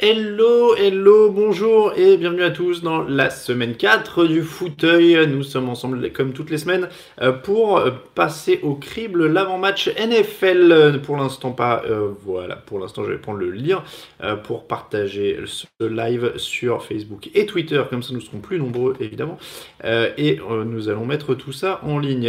[0.00, 5.26] Hello, hello, bonjour et bienvenue à tous dans la semaine 4 du fauteuil.
[5.26, 6.88] Nous sommes ensemble comme toutes les semaines
[7.20, 7.82] euh, pour
[8.14, 11.00] passer au crible l'avant-match NFL.
[11.02, 13.82] Pour l'instant pas, euh, voilà, pour l'instant je vais prendre le lien
[14.22, 18.94] euh, pour partager ce live sur Facebook et Twitter, comme ça nous serons plus nombreux
[19.00, 19.36] évidemment.
[19.82, 22.28] Et nous allons mettre tout ça en ligne.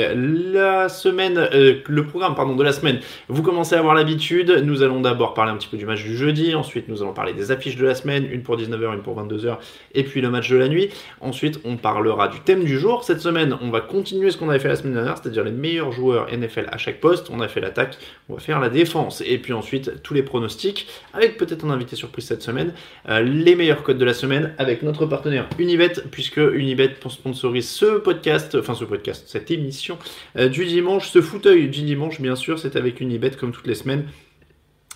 [0.54, 4.64] La semaine, le programme pardon de la semaine, vous commencez à avoir l'habitude.
[4.66, 7.34] Nous allons d'abord parler un petit peu du match du jeudi, ensuite nous allons parler
[7.34, 9.58] des affiche de la semaine, une pour 19h, une pour 22h,
[9.94, 10.90] et puis le match de la nuit.
[11.20, 13.04] Ensuite, on parlera du thème du jour.
[13.04, 15.92] Cette semaine, on va continuer ce qu'on avait fait la semaine dernière, c'est-à-dire les meilleurs
[15.92, 17.30] joueurs NFL à chaque poste.
[17.30, 17.98] On a fait l'attaque,
[18.30, 21.96] on va faire la défense, et puis ensuite tous les pronostics, avec peut-être un invité
[21.96, 22.74] surprise cette semaine,
[23.10, 27.98] euh, les meilleurs codes de la semaine, avec notre partenaire Unibet, puisque Unibet sponsorise ce
[27.98, 29.98] podcast, enfin ce podcast, cette émission
[30.38, 33.76] euh, du dimanche, ce fauteuil du dimanche, bien sûr, c'est avec Unibet comme toutes les
[33.76, 34.06] semaines.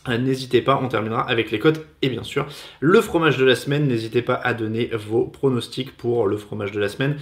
[0.09, 2.45] Euh, n'hésitez pas, on terminera avec les cotes et bien sûr
[2.79, 3.87] le fromage de la semaine.
[3.87, 7.17] N'hésitez pas à donner vos pronostics pour le fromage de la semaine.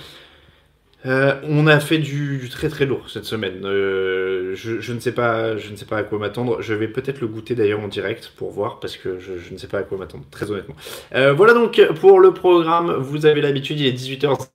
[1.08, 3.62] Euh, on a fait du, très très lourd cette semaine.
[3.66, 6.62] Euh, je, ne sais pas, je ne sais pas à quoi m'attendre.
[6.62, 9.68] Je vais peut-être le goûter d'ailleurs en direct pour voir parce que je, ne sais
[9.68, 10.76] pas à quoi m'attendre, très honnêtement.
[11.12, 12.94] voilà donc pour le programme.
[12.94, 14.48] Vous avez l'habitude, il est 18h.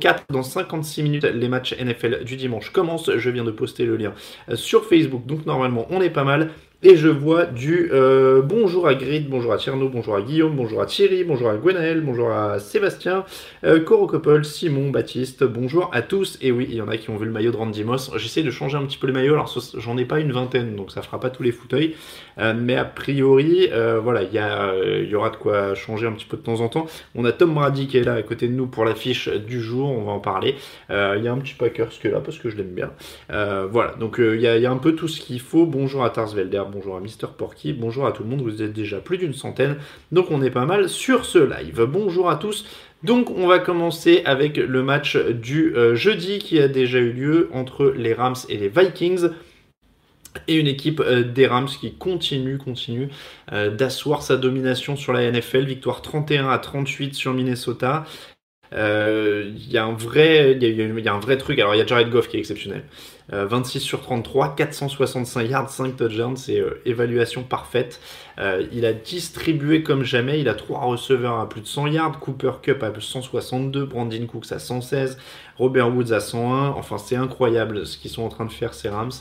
[0.00, 3.10] 4 dans 56 minutes, les matchs NFL du dimanche commencent.
[3.16, 4.12] Je viens de poster le lien
[4.54, 6.50] sur Facebook, donc normalement on est pas mal.
[6.84, 10.82] Et je vois du euh, bonjour à Grid, bonjour à Tierno, bonjour à Guillaume, bonjour
[10.82, 13.24] à Thierry, bonjour à Gwenaël, bonjour à Sébastien,
[13.62, 14.10] euh, Coro
[14.42, 16.38] Simon, Baptiste, bonjour à tous.
[16.40, 18.10] Et oui, il y en a qui ont vu le maillot de Randy Moss.
[18.16, 20.90] J'essaie de changer un petit peu les maillots, alors j'en ai pas une vingtaine, donc
[20.90, 21.94] ça fera pas tous les fauteuils.
[22.38, 26.36] Euh, mais a priori, euh, voilà, il y, aura de quoi changer un petit peu
[26.36, 26.86] de temps en temps.
[27.14, 29.88] On a Tom Brady qui est là à côté de nous pour l'affiche du jour,
[29.90, 30.56] on va en parler.
[30.90, 32.90] Il y a un petit Packers qui est là parce que je l'aime bien.
[33.28, 35.66] voilà, donc il y, a un peu tout ce qu'il faut.
[35.66, 38.98] Bonjour à Tarsvelder bonjour à Mister Porky, bonjour à tout le monde, vous êtes déjà
[38.98, 39.76] plus d'une centaine,
[40.10, 41.86] donc on est pas mal sur ce live.
[41.88, 42.66] Bonjour à tous,
[43.02, 47.50] donc on va commencer avec le match du euh, jeudi qui a déjà eu lieu
[47.52, 49.28] entre les Rams et les Vikings.
[50.48, 53.08] Et une équipe euh, des Rams qui continue, continue
[53.52, 55.64] euh, d'asseoir sa domination sur la NFL.
[55.64, 58.04] Victoire 31 à 38 sur Minnesota.
[58.74, 61.58] Il y, a un vrai, y, y a un vrai truc.
[61.58, 62.84] Alors il y a Jared Goff qui est exceptionnel.
[63.28, 68.00] 26 euh, sur 33, 465 yards, 5 touchdowns, c'est euh, évaluation parfaite.
[68.38, 72.18] Euh, il a distribué comme jamais, il a 3 receveurs à plus de 100 yards,
[72.20, 75.18] Cooper Cup à 162, Brandon Cooks à 116,
[75.56, 76.70] Robert Woods à 101.
[76.70, 79.12] Enfin, c'est incroyable ce qu'ils sont en train de faire ces Rams.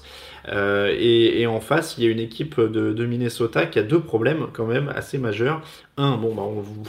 [0.48, 4.66] et, en face, il y a une équipe de, Minnesota qui a deux problèmes quand
[4.66, 5.62] même assez majeurs.
[5.98, 6.44] Un, bon, bah,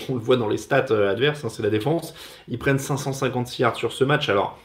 [0.09, 2.15] on, le voit dans les stats adverses, hein, c'est la défense.
[2.49, 4.29] Ils prennent 556 yards sur ce match.
[4.29, 4.59] Alors,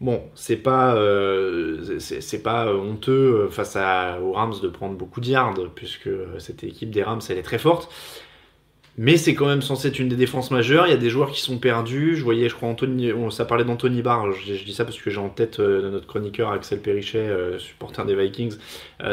[0.00, 5.28] Bon, c'est pas, euh, c'est pas honteux euh, face aux Rams de prendre beaucoup de
[5.28, 7.90] yards, puisque cette équipe des Rams, elle est très forte.
[8.98, 10.86] Mais c'est quand même censé être une des défenses majeures.
[10.86, 12.16] Il y a des joueurs qui sont perdus.
[12.16, 12.74] Je voyais, je crois,
[13.30, 14.32] ça parlait d'Anthony Barr.
[14.32, 17.28] Je, dis ça parce que j'ai en tête euh, notre chroniqueur Axel Perrichet,
[17.58, 18.56] supporter des Vikings,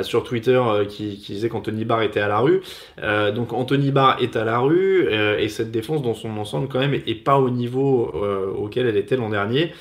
[0.02, 2.62] sur Twitter, qui, qui, disait qu'Anthony Barr était à la rue.
[3.36, 6.94] donc Anthony Barr est à la rue et cette défense dans son ensemble quand même
[6.94, 8.14] est pas au niveau
[8.58, 9.74] auquel elle était l'an dernier.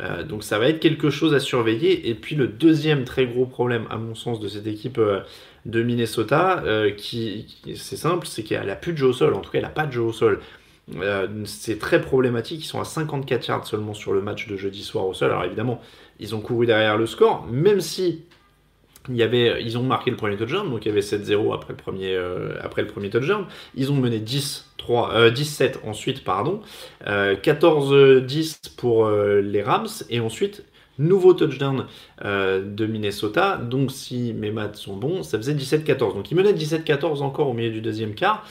[0.00, 2.08] Euh, donc ça va être quelque chose à surveiller.
[2.08, 5.20] Et puis le deuxième très gros problème, à mon sens, de cette équipe euh,
[5.66, 7.46] de Minnesota, euh, qui,
[7.76, 9.34] c'est simple, c'est qu'elle a plus de jeu au sol.
[9.34, 10.40] En tout cas, elle n'a pas de jeu au sol.
[11.44, 12.64] c'est très problématique.
[12.64, 15.30] Ils sont à 54 yards seulement sur le match de jeudi soir au sol.
[15.30, 15.80] Alors évidemment,
[16.20, 18.24] ils ont couru derrière le score, même si
[19.08, 21.72] il y avait, ils ont marqué le premier touchdown, donc il y avait 7-0 après,
[21.72, 22.16] le premier,
[22.60, 23.46] après le premier touchdown.
[23.74, 26.60] Ils ont mené 10 3, 17 ensuite, pardon,
[27.06, 27.06] 14-10
[27.92, 30.64] euh, pour euh, les Rams, et ensuite
[30.98, 31.86] Nouveau touchdown
[32.22, 33.56] de Minnesota.
[33.56, 36.14] Donc si mes maths sont bons, ça faisait 17-14.
[36.14, 38.46] Donc ils menaient 17-14 encore au milieu du deuxième quart.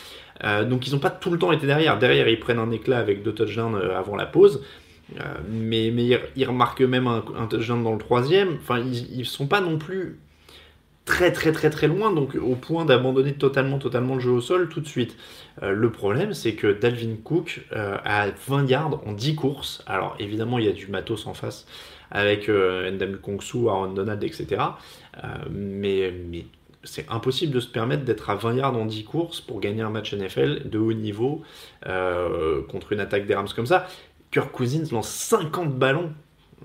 [0.68, 2.00] donc ils n'ont pas tout le temps été derrière.
[2.00, 4.64] Derrière, ils prennent un éclat avec deux touchdowns avant la pause.
[5.50, 8.56] mais, mais ils, remarquent même un, touchdown dans le troisième.
[8.56, 10.18] Enfin, ils ne sont pas non plus
[11.06, 14.70] très très très très loin, donc au point d'abandonner totalement totalement le jeu au sol
[14.70, 15.18] tout de suite.
[15.64, 19.84] Euh, le problème, c'est que Dalvin Cook euh, a 20 yards en 10 courses.
[19.88, 21.66] Alors évidemment, il y a du matos en face
[22.12, 24.62] avec euh, Ndam Kongsu, Aaron Donald, etc.
[25.50, 26.46] mais, mais
[26.84, 29.90] c'est impossible de se permettre d'être à 20 yards en 10 courses pour gagner un
[29.90, 31.44] match NFL de haut niveau
[32.70, 33.88] contre une attaque des Rams comme ça.
[34.32, 36.12] Kirk Cousins lance 50 ballons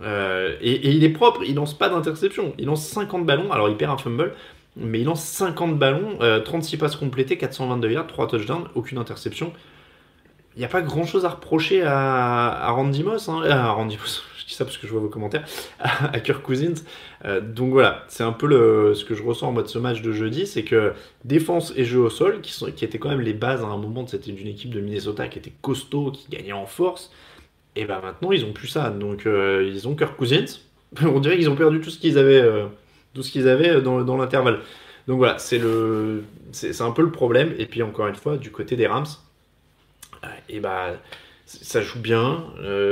[0.03, 2.55] euh, et, il est propre, il lance pas d'interception.
[2.59, 4.35] Il lance 50 ballons, alors il perd un fumble,
[4.77, 9.53] mais il lance 50 ballons, 36 euh, passes complétées, 422 yards, 3 touchdowns, aucune interception.
[10.55, 14.25] Il n'y a pas grand chose à reprocher à, Randy Moss, hein, à Randy Moss,
[14.39, 15.45] je dis ça parce que je vois vos commentaires,
[15.81, 16.83] à, Kirk Cousins.
[17.25, 20.13] Euh, donc voilà, c'est un peu ce que je ressens en mode ce match de
[20.13, 20.93] jeudi, c'est que
[21.25, 24.33] défense et jeu au sol, qui, étaient quand même les bases à un moment, c'était
[24.33, 27.11] d'une équipe de Minnesota qui était costaud, qui gagnait en force.
[27.77, 28.91] Et ben maintenant, ils ont plus ça.
[28.91, 30.47] Donc, euh, ils ont Kirk Cousins.
[31.03, 32.67] On dirait qu'ils ont perdu tout ce qu'ils avaient, euh,
[33.15, 34.61] tout ce qu'ils avaient dans, dans l'intervalle.
[35.07, 37.55] Donc voilà, c'est le, c'est, un peu le problème.
[37.59, 39.07] Et puis encore une fois, du côté des Rams,
[40.25, 40.95] euh, et bah,
[41.45, 42.45] ça joue bien.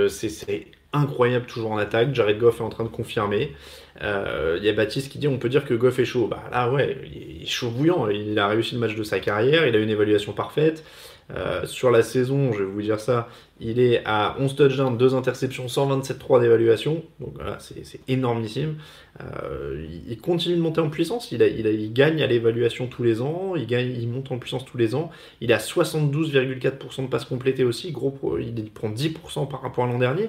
[0.09, 2.15] c'est, incroyable toujours en attaque.
[2.15, 3.53] Jared Goff est en train de confirmer.
[4.01, 6.29] Il y a Baptiste qui dit on peut dire que Goff est chaud.
[6.29, 8.09] Bah là ouais, il est chaud bouillant.
[8.09, 9.67] Il a réussi le match de sa carrière.
[9.67, 10.85] Il a une évaluation parfaite.
[11.31, 13.29] Euh, sur la saison, je vais vous dire ça,
[13.59, 17.03] il est à 11 touchdowns, 2 interceptions, 127-3 d'évaluation.
[17.21, 18.77] Donc voilà, c'est énormissime.
[19.23, 21.33] Euh, il continue de monter en puissance.
[21.33, 23.55] Il, gagne à l'évaluation tous les ans.
[23.57, 25.11] Il, monte en puissance tous les ans.
[25.41, 27.91] Il a 72,4% de passes complétées aussi.
[27.93, 30.29] Gros, il prend 10% par rapport à l'an dernier.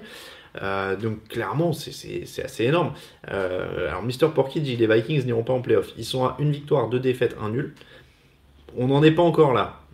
[0.62, 2.94] Euh, donc clairement, c'est assez énorme.
[3.28, 4.32] alors Mr.
[4.34, 5.92] Porky dit les Vikings n'iront pas en playoff.
[5.98, 7.74] Ils sont à une victoire, deux défaites, un nul.
[8.78, 9.85] On n'en est pas encore là.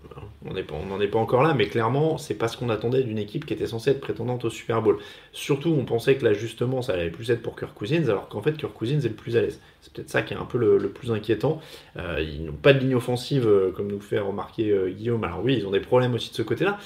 [0.44, 0.54] On
[0.88, 3.54] n'en est pas encore là, mais clairement, c'est pas ce qu'on attendait d'une équipe qui
[3.54, 4.98] était censée être prétendante au Super Bowl.
[5.34, 8.58] Surtout, on pensait que l'ajustement, ça allait plus être pour Kirk Cousins, alors qu'en fait,
[8.58, 9.62] Kirk Cousins est le plus à l'aise.
[9.82, 11.62] C'est peut-être ça qui est un peu le, plus inquiétant.
[11.98, 15.24] Euh, ils n'ont pas de ligne offensive, euh, comme nous fait remarquer euh, Guillaume.
[15.24, 16.80] Alors oui, ils ont des problèmes aussi de ce côté-là,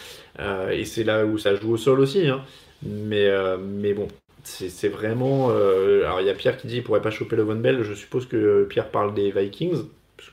[0.72, 2.28] et c'est là où ça joue au sol aussi.
[2.28, 2.42] Hein.
[2.84, 4.10] Mais, mais bon,
[4.44, 5.50] c'est vraiment.
[5.50, 7.84] alors il y a Pierre qui dit qu'il pourrait pas choper le Von Bell.
[7.84, 9.86] Je suppose que Pierre parle des Vikings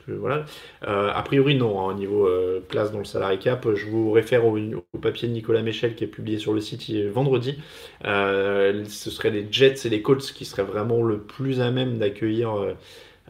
[0.07, 0.45] voilà.
[0.87, 1.79] Euh, a priori, non.
[1.79, 4.57] Hein, au niveau euh, place dans le salary cap, je vous réfère au,
[5.01, 7.57] papier de Nicolas Michel qui est publié sur le site vendredi.
[8.05, 11.97] Euh, ce seraient les Jets et les Colts qui seraient vraiment le plus à même
[11.97, 12.75] d'accueillir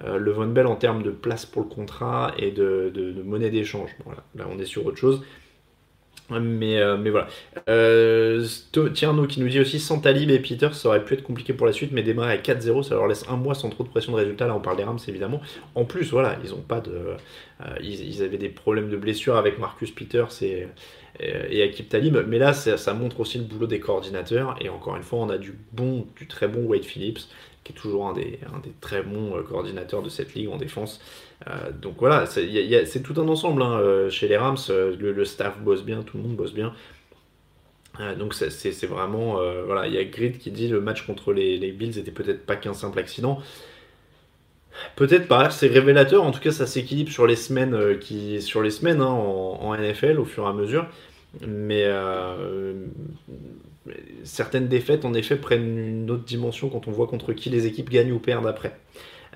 [0.05, 3.91] le Von Bell en termes de place pour le contrat et de, de monnaie d'échange.
[4.35, 5.21] Là, on est sur autre chose.
[6.39, 7.27] Mais, euh, mais voilà.
[7.69, 8.45] Euh,
[8.93, 11.65] Tierno qui nous dit aussi sans Talib et Peter, ça aurait pu être compliqué pour
[11.65, 14.11] la suite, mais démarrer à 4-0, ça leur laisse un mois sans trop de pression
[14.11, 14.47] de résultat.
[14.47, 15.41] Là, on parle des Rams évidemment.
[15.75, 16.91] En plus, voilà, ils ont pas de.
[16.91, 20.67] Euh, ils, avaient des problèmes de blessure avec Marcus Peters et,
[21.19, 24.55] et, Talib, mais là, ça, montre aussi le boulot des coordinateurs.
[24.59, 27.21] Et encore une fois, on a du bon, du très bon Wade Phillips,
[27.63, 30.99] qui est toujours un des, un des très bons coordinateurs de cette ligue en défense.
[31.47, 33.61] Euh, donc voilà, c'est tout un ensemble.
[33.61, 36.73] Hein, euh, chez les Rams, euh, le, staff bosse bien, tout le monde bosse bien.
[38.17, 39.39] donc c'est vraiment...
[39.65, 42.55] voilà, il y a Grid qui dit le match contre les, Bills était peut-être pas
[42.55, 43.39] qu'un simple accident.
[44.95, 46.23] Peut-être pas, c'est révélateur.
[46.23, 50.19] En tout cas, ça s'équilibre sur les semaines, qui, sur les semaines hein, en, NFL
[50.19, 50.87] au fur et à mesure.
[51.47, 51.85] Mais
[54.23, 57.89] certaines défaites, en effet, prennent une autre dimension quand on voit contre qui les équipes
[57.89, 58.77] gagnent ou perdent après.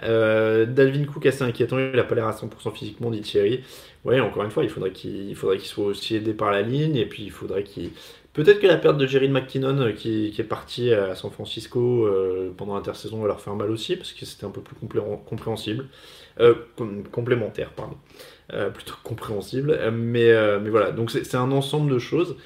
[0.03, 3.63] Euh, Dalvin Cook assez inquiétant, il n'a pas l'air à 100% physiquement, dit Thierry.
[4.05, 7.23] Oui, encore une fois, il faudrait qu'il soit aussi aidé par la ligne, et puis
[7.23, 7.91] il faudrait qu'il.
[8.33, 12.53] Peut-être que la perte de Jerry McKinnon, euh, qui, est parti à San Francisco euh,
[12.55, 14.75] pendant l'intersaison, va leur faire mal aussi, parce que c'était un peu plus
[15.25, 15.87] compréhensible.
[17.11, 17.97] complémentaire, pardon.
[18.73, 19.79] plutôt compréhensible.
[19.91, 22.37] Mais, mais voilà, donc c'est un ensemble de choses.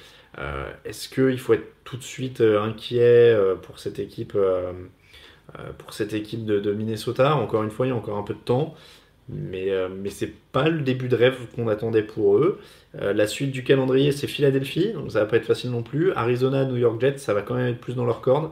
[0.84, 4.36] Est-ce qu'il faut être tout de suite inquiet pour cette équipe
[5.58, 7.36] euh, pour cette équipe de, Minnesota?
[7.36, 8.74] Encore une fois, il y a encore un peu de temps.
[9.28, 12.60] Mais, euh, mais c'est pas le début de rêve qu'on attendait pour eux.
[13.00, 16.12] Euh, la suite du calendrier, c'est Philadelphie, donc ça va pas être facile non plus.
[16.12, 18.50] Arizona, New York Jets, ça va quand même être plus dans leur corde.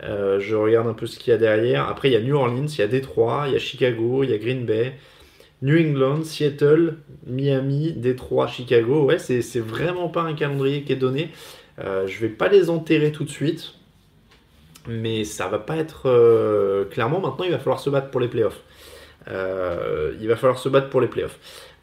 [0.00, 1.88] je regarde un peu ce qu'il y a derrière.
[1.88, 4.30] Après, il y a New Orleans, il y a Détroit, il y a Chicago, il
[4.30, 4.94] y a Green Bay,
[5.62, 9.04] New England, Seattle, Miami, Détroit, Chicago.
[9.04, 11.30] Ouais, c'est vraiment pas un calendrier qui est donné.
[11.78, 13.74] je vais pas les enterrer tout de suite
[14.88, 18.28] mais ça va pas être euh, clairement maintenant il va falloir se battre pour les
[18.28, 18.60] playoffs.
[19.28, 21.38] Euh, il va falloir se battre pour les playoffs.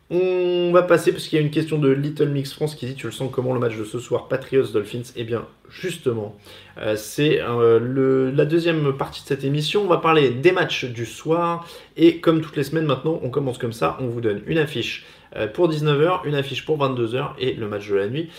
[0.09, 2.95] On va passer parce qu'il y a une question de Little Mix France qui dit
[2.95, 5.11] tu le sens comment le match de ce soir Patriots Dolphins?
[5.17, 6.37] Eh bien justement
[6.77, 9.81] euh, c'est euh, la deuxième partie de cette émission.
[9.81, 13.57] On va parler des matchs du soir et comme toutes les semaines maintenant on commence
[13.57, 13.97] comme ça.
[13.99, 17.89] On vous donne une affiche euh, pour 19h, une affiche pour 22h et le match
[17.89, 18.29] de la nuit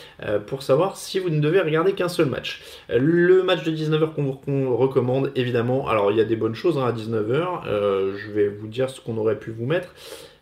[0.46, 2.62] pour savoir si vous ne devez regarder qu'un seul match.
[2.88, 5.86] Le match de 19h qu'on vous recommande évidemment.
[5.86, 8.16] Alors il y a des bonnes choses hein, à 19h.
[8.16, 9.88] je vais vous dire ce qu'on aurait pu vous mettre.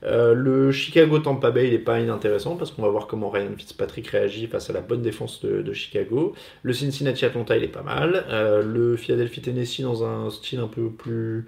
[0.05, 4.09] Euh, le Chicago Tampa Bay, n'est pas inintéressant parce qu'on va voir comment Ryan Fitzpatrick
[4.09, 6.35] réagit face à la bonne défense de, Chicago.
[6.63, 8.25] Le Cincinnati Atlanta, il est pas mal.
[8.29, 11.47] Euh, le Philadelphia Tennessee dans un style un peu plus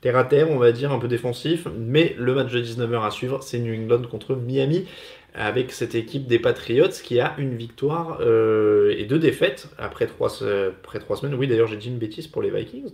[0.00, 1.66] terre à terre, on va dire, un peu défensif.
[1.76, 4.86] Mais le match de 19h à suivre, c'est New England contre Miami
[5.34, 10.28] avec cette équipe des Patriots qui a une victoire euh, et deux défaites après trois,
[10.28, 11.34] semaines.
[11.34, 12.86] Oui, d'ailleurs, j'ai dit une bêtise pour les Vikings.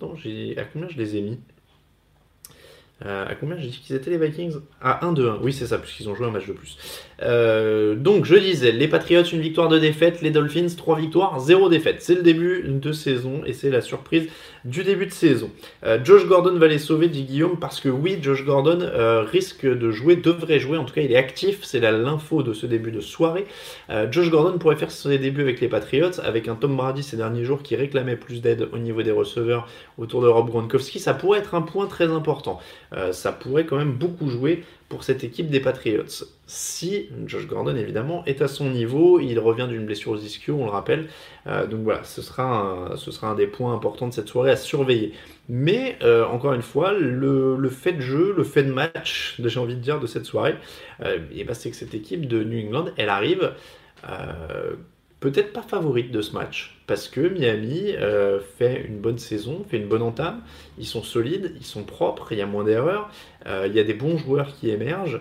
[0.56, 1.38] À combien je les ai mis?
[3.04, 4.56] À combien j'ai dit qu'ils étaient les Vikings?
[4.80, 6.76] À 1-2-1, oui c'est ça, puisqu'ils ont joué un match de plus.
[7.22, 11.68] Euh, donc je disais, les Patriots, une victoire de défaite, les Dolphins, trois victoires, zéro
[11.68, 12.02] défaite.
[12.02, 14.28] C'est le début de saison et c'est la surprise
[14.68, 15.50] du début de saison.
[15.84, 18.78] Euh, Josh Gordon va les sauver, dit Guillaume, parce que oui, Josh Gordon
[19.30, 22.66] risque de jouer, devrait jouer, en tout cas il est actif, c'est l'info de ce
[22.66, 23.46] début de soirée.
[24.10, 27.44] Josh Gordon pourrait faire ses débuts avec les Patriots, avec un Tom Brady ces derniers
[27.44, 31.40] jours qui réclamait plus d'aide au niveau des receveurs autour de Rob Gronkowski, ça pourrait
[31.40, 32.60] être un point très important.
[32.94, 36.24] Euh, ça pourrait quand même beaucoup jouer pour cette équipe des Patriots.
[36.46, 40.64] Si Josh Gordon, évidemment, est à son niveau, il revient d'une blessure aux ischio, on
[40.64, 41.08] le rappelle.
[41.46, 44.50] Euh, donc voilà, ce sera, un, ce sera un des points importants de cette soirée
[44.50, 45.12] à surveiller.
[45.48, 49.76] Mais euh, encore une fois, le, fait de jeu, le fait de match, j'ai envie
[49.76, 50.56] de dire, de cette soirée,
[51.32, 53.52] et ben, c'est que cette équipe de New England, elle arrive
[55.20, 59.78] peut-être pas favorite de ce match, parce que Miami euh, fait une bonne saison, fait
[59.78, 60.42] une bonne entame,
[60.78, 63.10] ils sont solides, ils sont propres, il y a moins d'erreurs,
[63.46, 65.20] euh, il y a des bons joueurs qui émergent,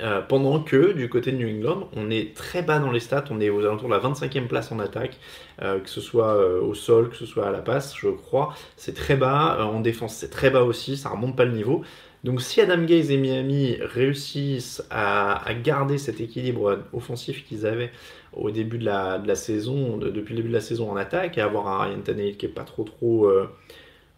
[0.00, 3.26] euh, pendant que du côté de New England, on est très bas dans les stats,
[3.30, 5.18] on est aux alentours de la 25e place en attaque,
[5.60, 9.16] que ce soit au sol, que ce soit à la passe, je crois, c'est très
[9.16, 11.82] bas, en défense c'est très bas aussi, ça remonte pas le niveau.
[12.26, 17.92] Donc si Adam Gaze et Miami réussissent à, garder cet équilibre offensif qu'ils avaient
[18.32, 21.68] au début de la, saison, depuis le début de la saison en attaque, et avoir
[21.68, 23.48] un Ryan Tannehill qui est pas trop trop euh,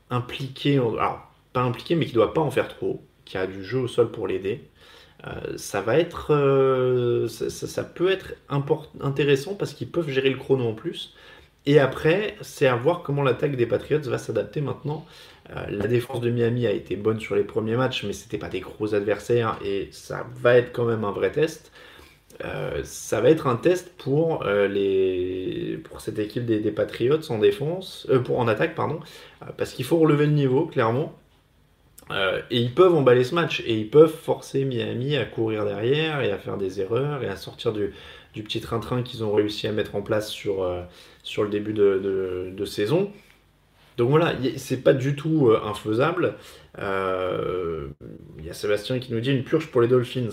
[0.09, 3.81] impliqué, alors pas impliqué mais qui doit pas en faire trop, qui a du jeu
[3.81, 4.63] au sol pour l'aider,
[5.27, 8.33] euh, ça va être, euh, ça, peut être
[9.01, 11.13] intéressant parce qu'ils peuvent gérer le chrono en plus.
[11.67, 15.05] Et après, c'est à voir comment l'attaque des Patriots va s'adapter maintenant.
[15.57, 18.49] Euh, la défense de Miami a été bonne sur les premiers matchs, mais c'était pas
[18.49, 21.73] des gros adversaires et ça va être quand même un vrai test.
[22.45, 25.79] Euh, ça va être un test pour, euh, les...
[25.85, 29.01] pour cette équipe des, Patriots en défense, pour, en attaque, pardon,
[29.57, 31.19] parce qu'il faut relever le niveau, clairement.
[32.51, 36.31] et ils peuvent emballer ce match, et ils peuvent forcer Miami à courir derrière et
[36.31, 37.93] à faire des erreurs et à sortir du,
[38.35, 40.65] du petit train-train qu'ils ont réussi à mettre en place sur,
[41.23, 43.11] sur le début de, saison.
[43.99, 46.37] Donc voilà, c'est pas du tout euh, infaisable.
[46.79, 47.89] Euh,
[48.39, 50.29] il y a Sébastien qui nous dit une purge pour les Dolphins.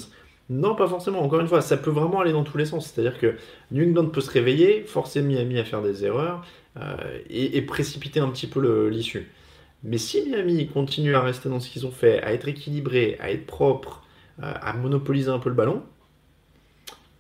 [0.52, 1.24] Non, pas forcément.
[1.24, 2.92] Encore une fois, ça peut vraiment aller dans tous les sens.
[2.92, 3.36] C'est-à-dire que
[3.72, 6.46] New England peut se réveiller, forcer Miami à faire des erreurs
[6.78, 6.96] euh,
[7.28, 9.32] et, précipiter un petit peu l'issue.
[9.82, 13.32] Mais si Miami continue à rester dans ce qu'ils ont fait, à être équilibré, à
[13.32, 14.04] être propre,
[14.40, 15.82] à monopoliser un peu le ballon,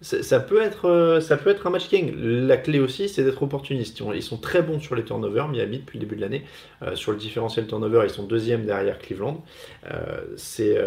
[0.05, 2.13] ça peut, être, euh, ça peut être un match king.
[2.15, 3.99] La clé aussi, c'est d'être opportuniste.
[4.13, 6.43] Ils sont très bons sur les turnovers, Miami, depuis le début de l'année.
[6.83, 9.43] Euh, sur le différentiel turnover, ils sont deuxième derrière Cleveland.
[9.91, 10.77] Euh, c'est,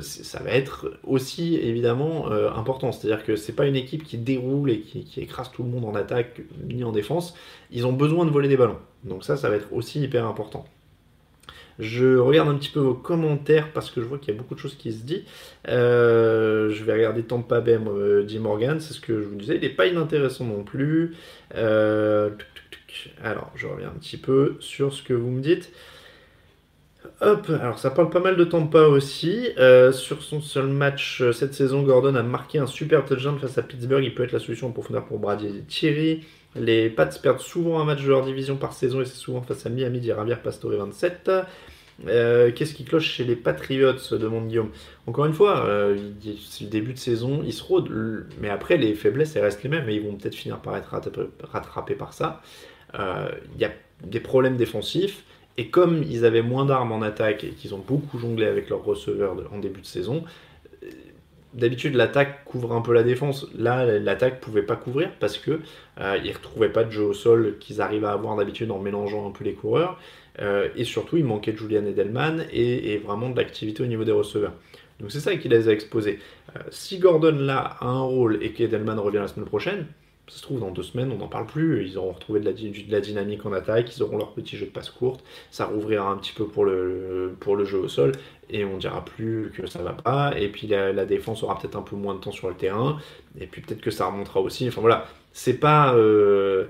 [0.00, 2.90] ça va être aussi, évidemment, important.
[2.90, 5.84] C'est-à-dire que c'est pas une équipe qui déroule et qui, qui, écrase tout le monde
[5.84, 7.34] en attaque ni en défense.
[7.70, 8.78] Ils ont besoin de voler des ballons.
[9.04, 10.64] Donc ça, ça va être aussi hyper important.
[11.78, 14.54] Je regarde un petit peu vos commentaires parce que je vois qu'il y a beaucoup
[14.54, 15.24] de choses qui se disent.
[15.68, 17.78] Euh, je vais regarder Tampa Bay,
[18.26, 19.56] Jim Morgan, c'est ce que je vous disais.
[19.56, 21.14] Il n'est pas inintéressant non plus.
[21.56, 22.30] Euh,
[23.22, 25.72] alors, je reviens un petit peu sur ce que vous me dites.
[27.20, 29.50] Hop, alors ça parle pas mal de Tampa aussi.
[29.58, 33.62] Euh, sur son seul match cette saison, Gordon a marqué un super touchdown face à
[33.62, 34.02] Pittsburgh.
[34.04, 36.24] Il peut être la solution en profondeur pour Brady et Thierry.
[36.56, 39.66] Les Pats perdent souvent un match de leur division par saison et c'est souvent face
[39.66, 41.30] à Miami, dit Pastore 27.
[42.08, 44.70] Euh, qu'est-ce qui cloche chez les Patriots demande Guillaume.
[45.06, 45.96] Encore une fois, euh,
[46.40, 47.90] c'est le début de saison, ils se rôdent,
[48.40, 50.92] mais après les faiblesses elles restent les mêmes et ils vont peut-être finir par être
[51.44, 52.42] rattrapés, par ça.
[52.98, 53.70] Euh, il y a
[54.04, 55.24] des problèmes défensifs
[55.56, 58.84] et comme ils avaient moins d'armes en attaque et qu'ils ont beaucoup jonglé avec leurs
[58.84, 60.24] receveurs en début de saison,
[61.54, 63.46] d'habitude l'attaque couvre un peu la défense.
[63.56, 65.60] Là, l'attaque pouvait pas couvrir parce que
[66.00, 69.26] euh, ils retrouvaient pas de jeu au sol qu'ils arrivent à avoir d'habitude en mélangeant
[69.26, 69.98] un peu les coureurs.
[70.40, 74.12] Euh, et surtout, il manquait de Julian Edelman et, vraiment de l'activité au niveau des
[74.12, 74.52] receveurs.
[75.00, 76.20] Donc c'est ça qui les a exposés.
[76.70, 79.86] si Gordon là a un rôle et qu'Edelman revient la semaine prochaine,
[80.28, 81.86] ça se trouve, dans deux semaines, on n'en parle plus.
[81.86, 82.46] Ils auront retrouvé de
[82.90, 86.16] la, dynamique en attaque, ils auront leur petit jeu de passe courte, ça rouvrira un
[86.16, 88.12] petit peu pour le, pour le jeu au sol,
[88.48, 90.32] et on dira plus que ça va pas.
[90.38, 92.98] Et puis la, défense aura peut-être un peu moins de temps sur le terrain,
[93.38, 94.66] et puis peut-être que ça remontera aussi.
[94.68, 96.66] Enfin voilà, c'est pas, euh,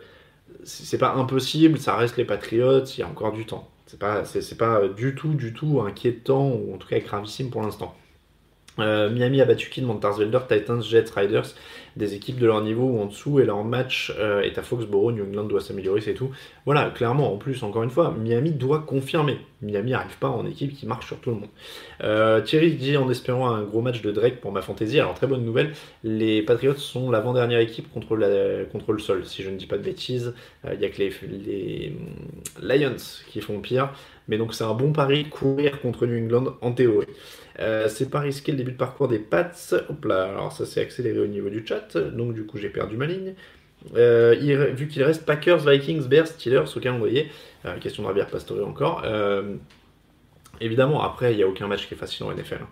[0.99, 3.70] pas impossible, ça reste les Patriots, il y a encore du temps.
[3.87, 4.25] C'est pas,
[4.58, 7.94] pas du tout, du tout inquiétant, ou en tout cas gravissime pour l'instant.
[8.80, 11.54] Euh, Miami a battu qui de Montarsvelder, Titans, Jets, Riders
[11.96, 15.14] des équipes de leur niveau ou en dessous et leur match euh, est à Foxborough,
[15.14, 16.30] New England doit s'améliorer, c'est tout.
[16.66, 19.38] Voilà, clairement, en plus, encore une fois, Miami doit confirmer.
[19.62, 21.48] Miami n'arrive pas en équipe qui marche sur tout le monde.
[22.02, 24.98] Euh, Thierry dit en espérant un gros match de Drake pour ma fantaisie.
[24.98, 25.72] Alors, très bonne nouvelle,
[26.02, 30.34] les Patriots sont l'avant-dernière équipe contre, le sol, si je ne dis pas de bêtises.
[30.64, 31.12] Il euh, n'y a que les,
[32.62, 32.96] les Lions
[33.30, 33.90] qui font pire.
[34.26, 37.06] Mais donc, c'est un bon pari courir contre New England en théorie.
[37.86, 39.52] C'est pas risqué le début de parcours des Pats.
[39.88, 42.96] Hop là, alors ça s'est accéléré au niveau du chat, donc du coup j'ai perdu
[42.96, 43.34] ma ligne.
[43.96, 44.34] Euh,
[44.74, 47.30] vu qu'il reste Packers, Vikings, Bears, Steelers au calendrier,
[47.66, 49.04] euh, question de Rabier Pastore encore.
[50.61, 52.58] Évidemment, après, il n'y a aucun match qui est facile en NFL.
[52.62, 52.68] Hein.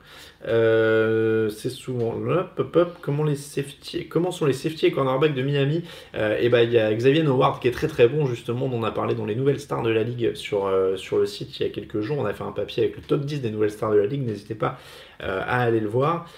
[0.48, 5.42] Euh, c'est souvent là, pop, pop, comment, safety, comment sont les safety et cornerbacks de
[5.42, 5.76] Miami?
[5.76, 5.82] Et
[6.16, 8.78] euh, eh ben, il y a Xavier Howard qui est très très bon, justement, dont
[8.78, 11.58] on a parlé dans les nouvelles stars de la ligue sur, euh, sur le site
[11.60, 12.18] il y a quelques jours.
[12.18, 14.26] On a fait un papier avec le top 10 des nouvelles stars de la ligue,
[14.26, 14.78] n'hésitez pas
[15.24, 16.28] à aller le voir.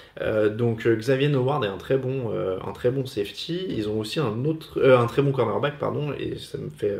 [0.50, 3.64] donc, Xavier Howard est un très bon, un très bon safety.
[3.70, 6.98] Ils ont aussi un, autre, un très bon cornerback, pardon, et ça me fait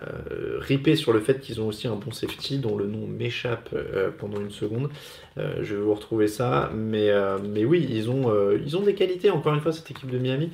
[0.00, 3.70] euh, ripé sur le fait qu'ils ont aussi un bon safety dont le nom m'échappe
[3.72, 4.88] euh, pendant une seconde.
[5.36, 7.10] Euh, je vais vous retrouver ça, mais,
[7.42, 10.50] mais oui, ils ont, ils ont des qualités, encore une fois, cette équipe de Miami.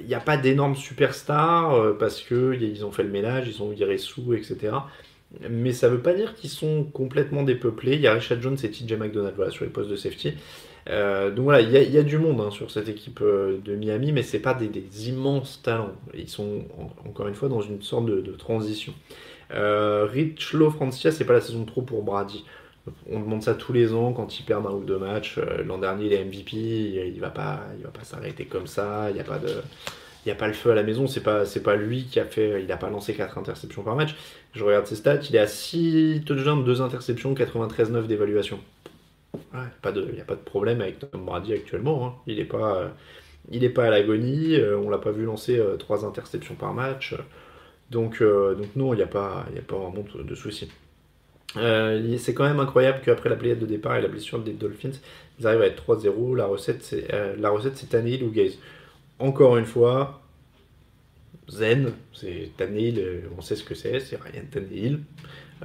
[0.00, 3.98] Il n'y a pas d'énormes superstars parce qu'ils ont fait le ménage, ils ont viré
[3.98, 4.76] sous, etc.
[5.48, 7.94] Mais ça ne veut pas dire qu'ils sont complètement dépeuplés.
[7.94, 10.34] Il y a Richard Jones et TJ McDonald voilà, sur les postes de safety.
[10.88, 14.12] Euh, donc voilà, il y, a du monde hein, sur cette équipe euh, de Miami,
[14.12, 15.92] mais c'est pas des, immenses talents.
[16.14, 16.62] Ils sont
[17.06, 18.94] encore une fois dans une sorte de, transition.
[19.52, 22.44] Euh, Rich Low Francia, c'est pas la saison trop pour Brady.
[23.10, 25.38] On demande ça tous les ans quand il perd un ou deux matchs.
[25.66, 29.10] L'an dernier, il est MVP, il va pas, il va pas s'arrêter comme ça.
[29.10, 29.48] Il n'y a pas de,
[30.24, 31.06] il y a pas le feu à la maison.
[31.06, 33.94] C'est pas, c'est pas lui qui a fait, il n'a pas lancé 4 interceptions par
[33.94, 34.14] match.
[34.54, 38.58] Je regarde ses stats, il est à 6 touchdowns, 2 interceptions, 93-9 d'évaluation
[39.52, 42.06] il n'y a pas de problème avec Tom Brady actuellement.
[42.06, 42.14] Hein.
[42.26, 42.92] Il n'est pas,
[43.52, 44.56] euh, pas à l'agonie.
[44.56, 47.14] Euh, on l'a pas vu lancer euh, trois interceptions par match.
[47.90, 50.70] Donc, donc non, il n'y a, pas, a pas vraiment de, de soucis.
[51.54, 54.90] c'est quand même incroyable qu'après la pléiade de départ et la blessure des Dolphins,
[55.38, 56.36] ils arrivent à être 3-0.
[56.36, 57.08] La recette, c'est
[57.38, 58.58] la recette, c'est Tannehill ou Gaze.
[59.18, 60.20] Encore une fois,
[61.48, 65.00] Zen, c'est Tannehill, on sait ce que c'est, c'est Ryan Tannehill.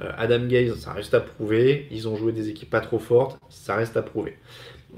[0.00, 1.86] Euh, Adam Gaze, ça reste à prouver.
[1.90, 4.36] Ils ont joué des équipes pas trop fortes, ça reste à prouver.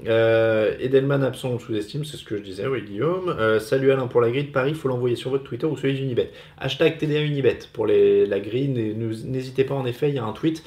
[0.05, 3.29] Euh, Edelman absent, on sous-estime, c'est ce que je disais, oui, Guillaume.
[3.29, 5.75] Euh, salut Alain pour la grille de Paris, il faut l'envoyer sur votre Twitter ou
[5.75, 6.31] celui d'Unibet.
[6.59, 10.63] Hashtag TDA Unibet pour la grille, n'hésitez pas en effet, il y a un tweet.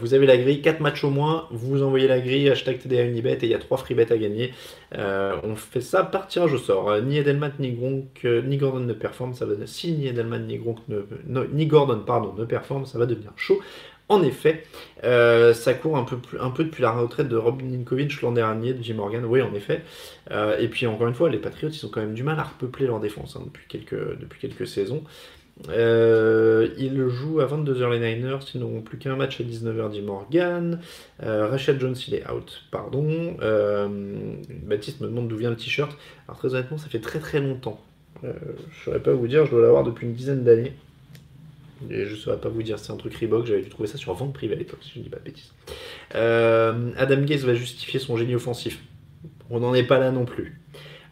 [0.00, 3.34] vous avez la grille, 4 matchs au moins, vous envoyez la grille, hashtag TDA Unibet
[3.34, 4.52] et il y a 3 free bets à gagner.
[4.92, 7.00] on fait ça par tirage au sort.
[7.02, 10.78] ni Edelman ni Gronk, ni Gordon ne performent, ça va si ni Edelman ni Gronk
[11.52, 13.60] ni Gordon pardon ne performent, ça va devenir chaud.
[14.08, 14.64] En effet,
[15.02, 18.94] euh, ça court un peu, depuis la retraite de Rob Ninkovich l'an dernier, de Jim
[18.94, 19.82] Morgan, oui en effet.
[20.30, 22.42] Euh, et puis encore une fois, les Patriots, ils ont quand même du mal à
[22.42, 25.04] repeupler leur défense hein, depuis, quelques, depuis quelques saisons.
[25.70, 30.02] Euh, ils jouent à 22h les Niners, ils n'auront plus qu'un match à 19h dit
[30.02, 30.80] Morgan.
[31.20, 33.36] Rachel Jones, il est out, pardon.
[34.64, 35.96] Baptiste me demande d'où vient le t-shirt.
[36.28, 37.80] Alors très honnêtement, ça fait très très longtemps.
[38.22, 38.34] je ne
[38.84, 40.74] saurais pas vous dire, je dois l'avoir depuis une dizaine d'années.
[41.90, 43.98] Et je ne saurais pas vous dire, c'est un truc Reebok, j'avais dû trouver ça
[43.98, 45.52] sur vente privée à l'époque, si je ne dis pas de bêtises.
[46.14, 48.82] Euh, Adam Gaze va justifier son génie offensif.
[49.50, 50.60] On n'en est pas là non plus.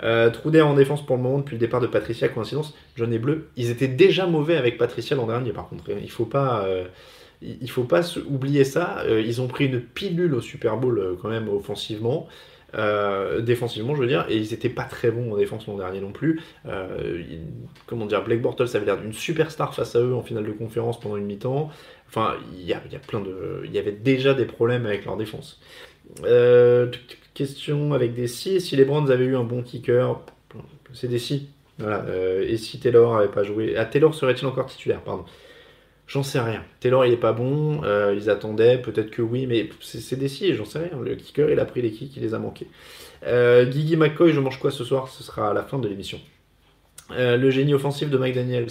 [0.03, 0.31] Euh,
[0.63, 3.49] en défense pour le moment depuis le départ de Patricia, coïncidence, jaune et bleu.
[3.57, 5.85] Ils étaient déjà mauvais avec Patricia l'an dernier par contre.
[5.91, 6.87] Il faut euh,
[7.69, 9.01] faut pas oublier ça.
[9.07, 12.27] Euh, ils ont pris une pilule au Super Bowl quand même offensivement.
[12.75, 16.01] Euh, défensivement, je veux dire, et ils étaient pas très bons en défense l'an dernier
[16.01, 16.41] non plus.
[16.67, 17.23] Euh,
[17.87, 20.99] comment dire, Blake Bortles avait l'air d'une superstar face à eux en finale de conférence
[20.99, 21.71] pendant une mi-temps.
[22.09, 25.61] Enfin, il y, a, plein de, il y avait déjà des problèmes avec leur défense.
[26.25, 26.91] Euh,
[27.35, 30.21] question avec des si, si les Browns avaient eu un bon kicker,
[30.93, 31.49] c'est des si.
[31.79, 32.05] Voilà.
[32.43, 35.25] et si Taylor avait pas joué, ah Taylor serait-il encore titulaire, pardon.
[36.13, 36.63] J'en sais rien.
[36.81, 37.85] Taylor, il est pas bon.
[37.85, 41.01] Euh, ils attendaient, peut-être que oui, mais c'est décidé, j'en sais rien.
[41.03, 42.67] Le kicker, il a pris les kicks, il les a manqués.
[43.25, 45.09] Euh, Guigui McCoy, je mange quoi ce soir?
[45.09, 46.21] Ce sera à la fin de l'émission.
[47.13, 48.67] Euh, le génie offensif de Mike Daniels,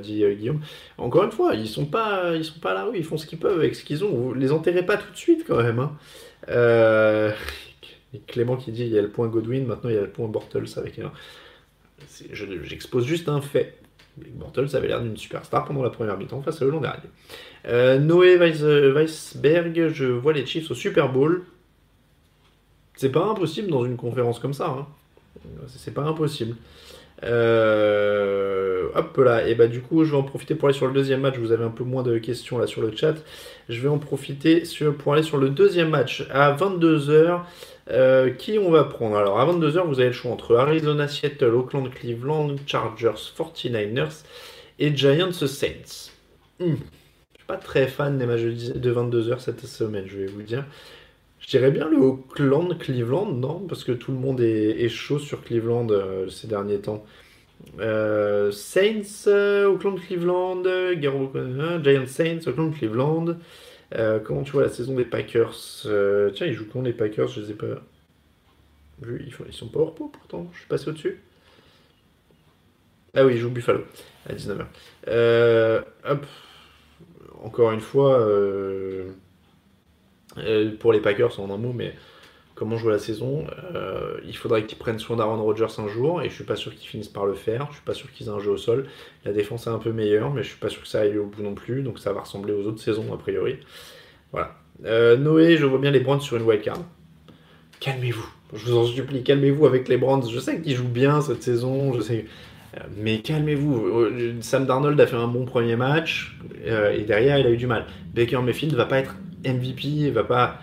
[0.00, 0.60] dit Guillaume.
[0.96, 3.26] Encore une fois, ils sont pas, ils sont pas à la rue, ils font ce
[3.26, 4.14] qu'ils peuvent avec ce qu'ils ont.
[4.14, 5.80] Vous les enterrez pas tout de suite quand même.
[5.80, 7.34] Hein.
[8.28, 10.28] Clément qui dit il y a le point Godwin, maintenant il y a le point
[10.28, 11.10] Bortles avec un.
[12.30, 13.76] J'expose juste un fait.
[14.16, 17.08] Bortles avait l'air d'une superstar pendant la première mi-temps face à l'an dernier.
[17.68, 21.44] Euh, Noé Weisberg, je vois les Chiefs au Super Bowl.
[22.94, 24.68] C'est pas impossible dans une conférence comme ça.
[24.68, 24.86] Hein.
[25.68, 26.56] C'est pas impossible.
[27.24, 30.92] Euh, hop là, et bah du coup je vais en profiter pour aller sur le
[30.92, 31.36] deuxième match.
[31.38, 33.14] Vous avez un peu moins de questions là sur le chat.
[33.68, 34.62] Je vais en profiter
[34.98, 37.40] pour aller sur le deuxième match à 22h.
[37.88, 41.54] Euh, qui on va prendre Alors à 22h, vous avez le choix entre Arizona, Seattle,
[41.54, 44.24] Oakland, Cleveland, Chargers, 49ers
[44.80, 46.10] et Giants Saints.
[46.58, 46.74] Hmm.
[46.74, 50.64] Je suis pas très fan des matchs de 22h cette semaine, je vais vous dire.
[51.38, 55.44] Je dirais bien le Oakland, Cleveland, non Parce que tout le monde est, chaud sur
[55.44, 57.04] Cleveland euh, ces derniers temps.
[57.78, 60.64] Euh, Saints, Oakland, Cleveland,
[61.84, 63.36] Giants Saints, Oakland, Cleveland.
[63.94, 65.54] Euh, comment tu vois la saison des Packers
[65.86, 67.82] euh, Tiens, ils jouent quand les Packers Je les ai pas
[69.00, 69.30] vus.
[69.46, 70.48] Ils, sont pas hors pot pourtant.
[70.52, 71.20] Je suis passé au-dessus.
[73.14, 73.84] Ah oui, ils jouent Buffalo
[74.28, 74.66] à 19h.
[75.08, 76.26] Euh, hop.
[77.42, 78.18] Encore une fois,
[80.80, 81.94] pour les Packers en un mot, mais
[82.56, 83.46] comment jouer la saison.
[83.74, 86.74] Euh, il faudrait qu'ils prennent soin d'Aaron Rodgers un jour, et je suis pas sûr
[86.74, 87.68] qu'ils finissent par le faire.
[87.70, 88.86] Je suis pas sûr qu'ils aient un jeu au sol.
[89.24, 91.26] La défense est un peu meilleure, mais je suis pas sûr que ça aille au
[91.26, 93.58] bout non plus, donc ça va ressembler aux autres saisons a priori.
[94.32, 94.56] Voilà.
[94.84, 96.80] Euh, Noé, je vois bien les Browns sur une wildcard.
[97.78, 98.26] Calmez-vous.
[98.54, 100.28] Je vous en supplie, calmez-vous avec les Browns.
[100.28, 102.24] Je sais qu'ils jouent bien cette saison, je sais.
[102.76, 104.08] Euh, mais calmez-vous.
[104.40, 107.86] Sam Darnold a fait un bon premier match et derrière il a eu du mal.
[108.14, 110.58] Baker Mayfield va pas être MVP, va pas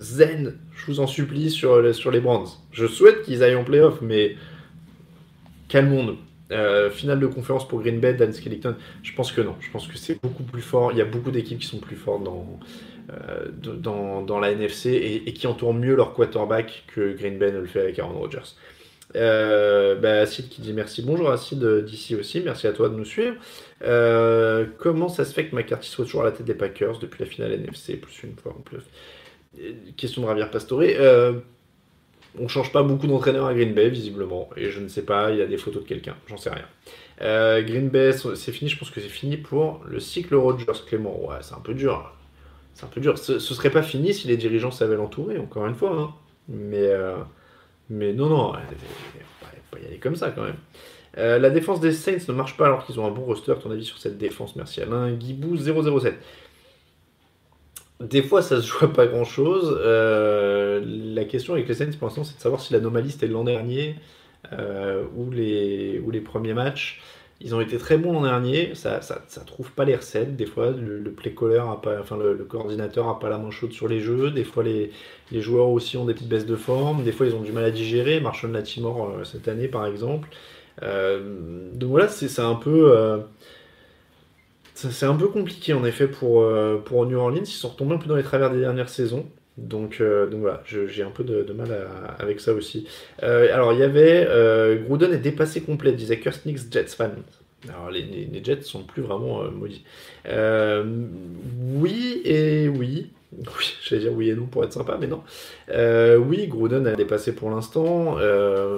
[0.00, 2.44] zen, je vous en supplie, sur, sur les Brands.
[2.72, 4.36] Je souhaite qu'ils aillent en playoff, mais
[5.68, 6.18] calmons-nous.
[6.52, 9.56] Euh, finale de conférence pour Green Bay, Dan Skellington, je pense que non.
[9.58, 10.92] Je pense que c'est beaucoup plus fort.
[10.92, 12.60] Il y a beaucoup d'équipes qui sont plus fortes dans,
[13.12, 13.46] euh,
[14.22, 17.80] dans, la NFC et, qui entourent mieux leur quarterback que Green Bay ne le fait
[17.80, 18.54] avec Aaron Rodgers.
[19.14, 21.02] Euh, bah, Acid qui dit merci.
[21.02, 23.36] Bonjour Acid d'ici aussi, merci à toi de nous suivre.
[23.82, 27.22] Euh, comment ça se fait que McCarthy soit toujours à la tête des Packers depuis
[27.24, 28.82] la finale NFC plus une fois en plus
[29.96, 30.82] question de Ravière Pastore.
[30.82, 31.34] Euh,
[32.38, 34.50] on change pas beaucoup d'entraîneurs à Green Bay, visiblement.
[34.56, 36.66] Et je ne sais pas, il y a des photos de quelqu'un, j'en sais rien.
[37.22, 41.18] Euh, Green Bay, c'est fini, je pense que c'est fini pour le cycle Rogers Clément.
[41.26, 42.12] Ouais, c'est un peu dur.
[42.74, 43.16] C'est un peu dur.
[43.16, 45.98] Ce, ce, serait pas fini si les dirigeants savaient l'entourer, encore une fois.
[45.98, 46.14] Hein.
[46.48, 47.16] Mais, euh,
[47.88, 49.20] mais non, non, il
[49.70, 50.56] pas y aller comme ça quand même.
[51.18, 53.54] Euh, la défense des Saints ne marche pas alors qu'ils ont un bon roster.
[53.62, 54.54] Ton avis sur cette défense?
[54.56, 55.12] Merci Alain.
[55.12, 56.14] Guibou 007.
[58.00, 59.78] Des fois, ça se joue pas grand chose.
[59.80, 63.44] Euh, la question avec les Saints pour l'instant, c'est de savoir si l'anomalie c'était l'an
[63.44, 63.96] dernier
[64.52, 67.00] euh, ou, les, ou les premiers matchs.
[67.40, 70.36] Ils ont été très bons l'an dernier, ça, ça, trouve pas les recettes.
[70.36, 73.72] Des fois, le, play caller a pas, enfin le, coordinateur a pas la main chaude
[73.72, 74.30] sur les jeux.
[74.30, 74.90] Des fois, les,
[75.32, 77.04] les, joueurs aussi ont des petites baisses de forme.
[77.04, 78.20] Des fois, ils ont du mal à digérer.
[78.20, 80.28] Marshall Latimore euh, cette année, par exemple.
[80.80, 83.22] donc voilà, c'est un peu
[84.76, 87.40] c'est un peu compliqué en effet pour, euh, pour New Orleans.
[87.40, 89.26] Ils sont retombés un peu dans les travers des dernières saisons.
[89.56, 91.68] Donc, euh, donc voilà, j'ai un peu de, mal
[92.18, 92.86] avec ça aussi.
[93.22, 94.28] Euh, alors il y avait
[94.86, 97.12] Gruden est dépassé complet, disait Kirstnick's Jets fan.
[97.70, 99.84] Alors les, les, Jets sont plus vraiment maudits.
[101.74, 103.10] oui et oui.
[103.38, 105.22] Oui, j'allais dire oui et non pour être sympa, mais non.
[105.68, 108.16] oui, Gruden a dépassé pour l'instant.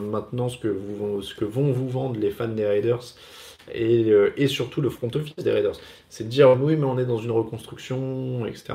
[0.01, 3.05] maintenant, ce que, vous, ce que vont vous vendre les fans des Raiders,
[3.75, 5.79] euh, et, surtout le front office des Raiders.
[6.09, 8.75] C'est de dire oui, mais on est dans une reconstruction, etc.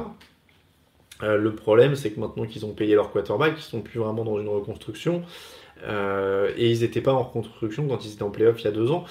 [1.22, 4.24] Euh, le problème, c'est que maintenant qu'ils ont payé leur quarterback, ils sont plus vraiment
[4.24, 5.24] dans une reconstruction.
[5.86, 8.72] Euh, et ils n'étaient pas en reconstruction quand ils étaient en playoff il y a
[8.72, 9.06] deux ans.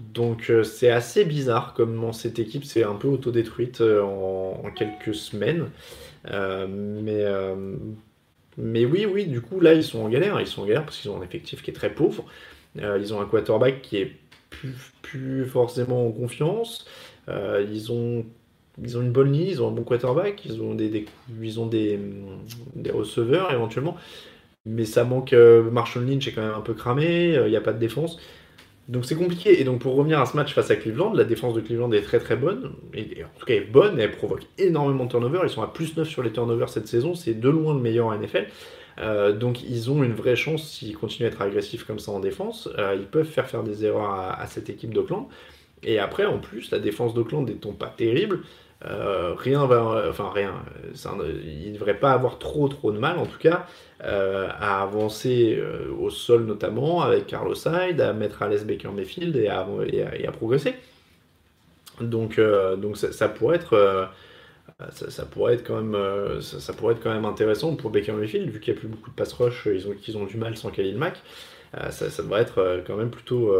[0.00, 5.70] Donc c'est assez bizarre comment cette équipe s'est un peu autodétruite en, en quelques semaines.
[6.24, 7.24] mais,
[8.56, 10.40] mais oui, oui, du coup là ils sont en galère.
[10.40, 12.24] Ils sont en galère parce qu'ils ont un effectif qui est très pauvre.
[12.76, 14.12] ils ont un quarterback qui est
[14.50, 16.86] plus, forcément en confiance.
[17.28, 18.24] Euh, ils, ont,
[18.82, 21.06] ils ont une bonne ligne, ils ont un bon quarterback, ils ont des,
[21.40, 21.98] ils ont des,
[22.74, 23.96] des receveurs éventuellement.
[24.66, 25.32] Mais ça manque.
[25.32, 27.78] Euh, Marshall Lynch est quand même un peu cramé, euh, il n'y a pas de
[27.78, 28.18] défense.
[28.88, 29.60] Donc c'est compliqué.
[29.60, 32.02] Et donc pour revenir à ce match face à Cleveland, la défense de Cleveland est
[32.02, 32.72] très très bonne.
[32.94, 35.42] En tout cas, elle est bonne elle provoque énormément de turnovers.
[35.44, 37.14] Ils sont à plus 9 sur les turnovers cette saison.
[37.14, 38.46] C'est de loin le meilleur en NFL.
[39.00, 42.20] Euh, donc ils ont une vraie chance s'ils continuent à être agressifs comme ça en
[42.20, 42.68] défense.
[42.78, 45.28] Euh, ils peuvent faire faire des erreurs à, cette équipe d'Oakland.
[45.82, 48.40] Et après, en plus, la défense d'Oakland n'étant pas terrible,
[48.84, 50.54] euh, rien va, enfin rien,
[50.94, 53.66] ça, il ne devrait pas avoir trop trop de mal en tout cas
[54.00, 55.60] à avancer
[55.98, 60.26] au sol notamment avec Carlos Hyde, à mettre à l'aise Baker Mayfield et à, et
[60.26, 60.74] à, progresser.
[62.00, 62.40] Donc,
[62.78, 64.08] donc ça, pourrait être
[64.90, 68.60] ça, pourrait être quand même, ça, pourrait être quand même intéressant pour Baker Mayfield, vu
[68.60, 70.70] qu'il n'y a plus beaucoup de pass rush, ils ont, qu'ils ont du mal sans
[70.70, 71.20] Khalil Mack.
[71.90, 73.54] Ça, ça, devrait être quand même plutôt.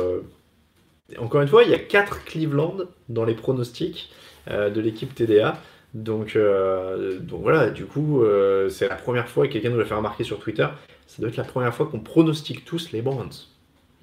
[1.18, 2.78] Encore une fois, il y a 4 Cleveland
[3.08, 4.10] dans les pronostics
[4.46, 5.60] de l'équipe TDA.
[5.94, 6.38] Donc,
[7.20, 8.22] donc voilà, du coup,
[8.70, 10.68] c'est la première fois que quelqu'un nous l'a fait remarquer sur Twitter.
[11.08, 13.32] Ça doit être la première fois qu'on pronostique tous les Browns.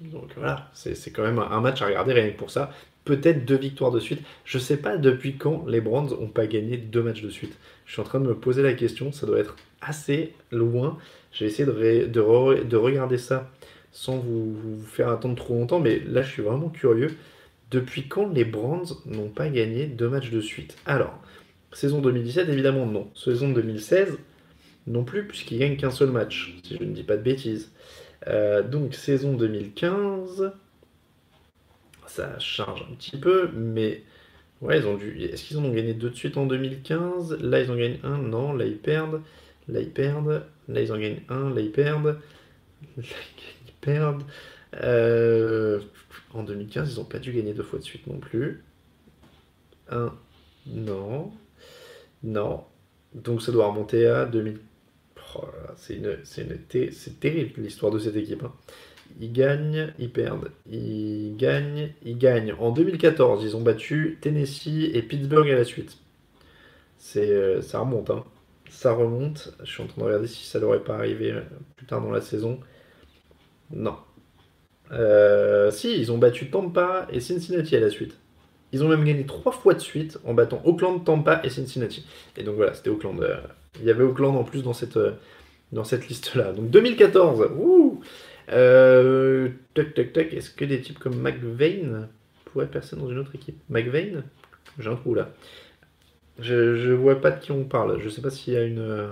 [0.00, 2.70] Donc voilà, c'est quand même un match à regarder rien que pour ça.
[3.06, 4.20] Peut-être deux victoires de suite.
[4.44, 7.56] Je sais pas depuis quand les Browns n'ont pas gagné deux matchs de suite.
[7.86, 10.98] Je suis en train de me poser la question, ça doit être assez loin.
[11.30, 13.48] J'ai essayé de, de, regarder ça
[13.92, 17.16] sans vous, faire attendre trop longtemps, mais là je suis vraiment curieux.
[17.70, 20.76] Depuis quand les Browns n'ont pas gagné deux matchs de suite?
[20.84, 21.16] Alors,
[21.72, 23.08] saison 2017, évidemment non.
[23.14, 24.18] Saison 2016,
[24.88, 27.70] non plus, puisqu'ils gagnent qu'un seul match, si je ne dis pas de bêtises.
[28.26, 30.52] Euh, donc saison 2015,
[32.16, 34.02] ça charge un petit peu, mais
[34.60, 35.22] ouais, ils ont dû.
[35.22, 38.18] Est-ce qu'ils en ont gagné deux de suite en 2015 Là, ils en gagnent un,
[38.18, 39.22] non, là ils perdent,
[39.68, 42.18] là ils perdent, là ils en gagnent un, là ils perdent,
[42.96, 43.02] là
[43.66, 44.22] ils perdent.
[44.82, 45.80] Euh,
[46.34, 48.62] en 2015, ils n'ont pas dû gagner deux fois de suite non plus.
[49.88, 50.12] Un,
[50.66, 51.32] non,
[52.22, 52.64] non.
[53.14, 54.62] Donc ça doit remonter à 2015.
[55.34, 58.42] Oh c'est terrible l'histoire de cette équipe.
[58.42, 58.52] Hein.
[59.18, 62.54] Ils gagnent, ils perdent, ils gagnent, ils gagnent.
[62.58, 65.96] En 2014, ils ont battu Tennessee et Pittsburgh à la suite.
[66.98, 68.24] C'est, euh, ça remonte, hein.
[68.68, 69.54] ça remonte.
[69.64, 71.40] Je suis en train de regarder si ça n'aurait pas arrivé euh,
[71.76, 72.60] plus tard dans la saison.
[73.70, 73.96] Non.
[74.92, 78.18] Euh, si, ils ont battu Tampa et Cincinnati à la suite.
[78.72, 82.04] Ils ont même gagné trois fois de suite en battant Auckland, Tampa et Cincinnati.
[82.36, 83.18] Et donc voilà, c'était Auckland.
[83.80, 84.98] Il y avait Auckland en plus dans cette,
[85.72, 86.52] dans cette liste-là.
[86.52, 87.85] Donc 2014, ouh
[88.50, 90.32] euh, Tac, tac, tac.
[90.32, 91.84] Est-ce que des types comme McVeigh
[92.46, 93.58] pourraient passer dans une autre équipe?
[93.68, 94.18] McVeigh?
[94.78, 95.30] J'ai un trou là.
[96.38, 98.00] Je, je vois pas de qui on parle.
[98.00, 98.78] Je sais pas s'il y a une.
[98.78, 99.08] Euh,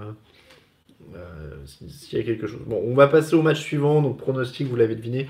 [1.89, 2.61] s'il y a quelque chose.
[2.67, 4.03] Bon, on va passer au match suivant.
[4.03, 5.29] Donc, pronostic, vous l'avez deviné,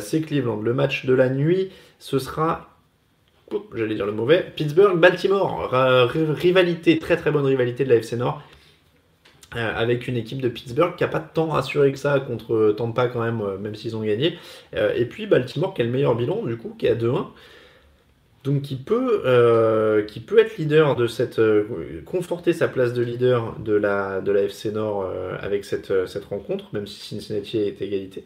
[0.00, 0.60] c'est Cleveland.
[0.60, 2.76] Le match de la nuit, ce sera
[3.74, 5.70] j'allais dire le mauvais, Pittsburgh-Baltimore,
[6.12, 8.42] rivalité, très très bonne rivalité de la FC Nord.
[9.56, 13.06] Euh, avec une équipe de Pittsburgh qui n'a pas tant rassuré que ça contre Tampa
[13.06, 14.38] quand même, euh, même s'ils ont gagné.
[14.74, 17.28] Euh, et puis Baltimore qui a le meilleur bilan du coup, qui est à 2-1.
[18.44, 21.40] Donc qui peut, qui peut être leader de cette...
[22.04, 26.66] conforter sa place de leader de la, de la FC Nord avec cette, cette rencontre,
[26.72, 28.22] même si Cincinnati est égalité.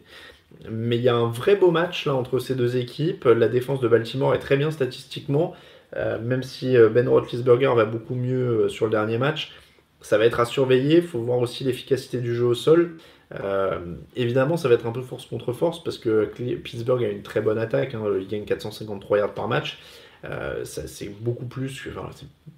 [0.69, 3.25] Mais il y a un vrai beau match là entre ces deux équipes.
[3.25, 5.55] La défense de Baltimore est très bien statistiquement,
[5.95, 9.51] même si Ben Roethlisberger va beaucoup mieux sur le dernier match
[10.01, 10.97] ça va être à surveiller.
[10.97, 12.97] Il faut voir aussi l'efficacité du jeu au sol.
[13.39, 13.79] Euh,
[14.15, 17.41] évidemment, ça va être un peu force contre force parce que Pittsburgh a une très
[17.41, 17.93] bonne attaque.
[17.93, 18.03] Hein.
[18.19, 19.79] il gagne 453 yards par match.
[20.23, 21.87] Euh, c'est beaucoup plus,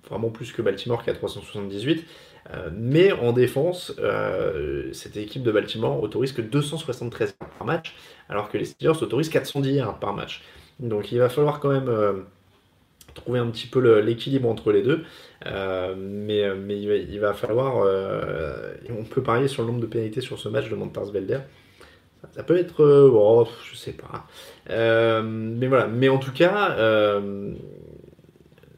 [0.09, 2.05] vraiment plus que Baltimore qui a 378.
[2.51, 3.93] Euh, mais en défense,
[4.91, 7.95] cette équipe de Baltimore autorise que 273 yards par match,
[8.29, 10.43] alors que les Steelers autorisent 410 yards par match.
[10.79, 12.25] Donc il va falloir quand même
[13.13, 15.03] trouver un petit peu l'équilibre entre les deux.
[15.45, 17.83] Euh, mais, euh, mais il, va, falloir.
[17.85, 21.39] Euh, on peut parier sur le nombre de pénalités sur ce match de Montars-Belder.
[22.33, 22.83] Ça, peut être.
[22.83, 24.25] Oh, je sais pas.
[24.69, 25.87] mais voilà.
[25.87, 26.77] Mais en tout cas,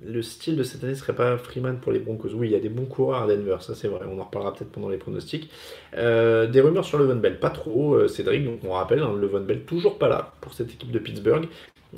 [0.06, 2.30] le style de cette année serait pas Freeman pour les Broncos.
[2.34, 4.06] Oui, il y a des bons coureurs à Denver, ça c'est vrai.
[4.10, 5.50] On en reparlera peut-être pendant les pronostics.
[5.94, 8.46] des rumeurs sur le Von Bell, pas trop, Cédric.
[8.46, 11.48] Donc on rappelle, hein, le Von Bell toujours pas là pour cette équipe de Pittsburgh.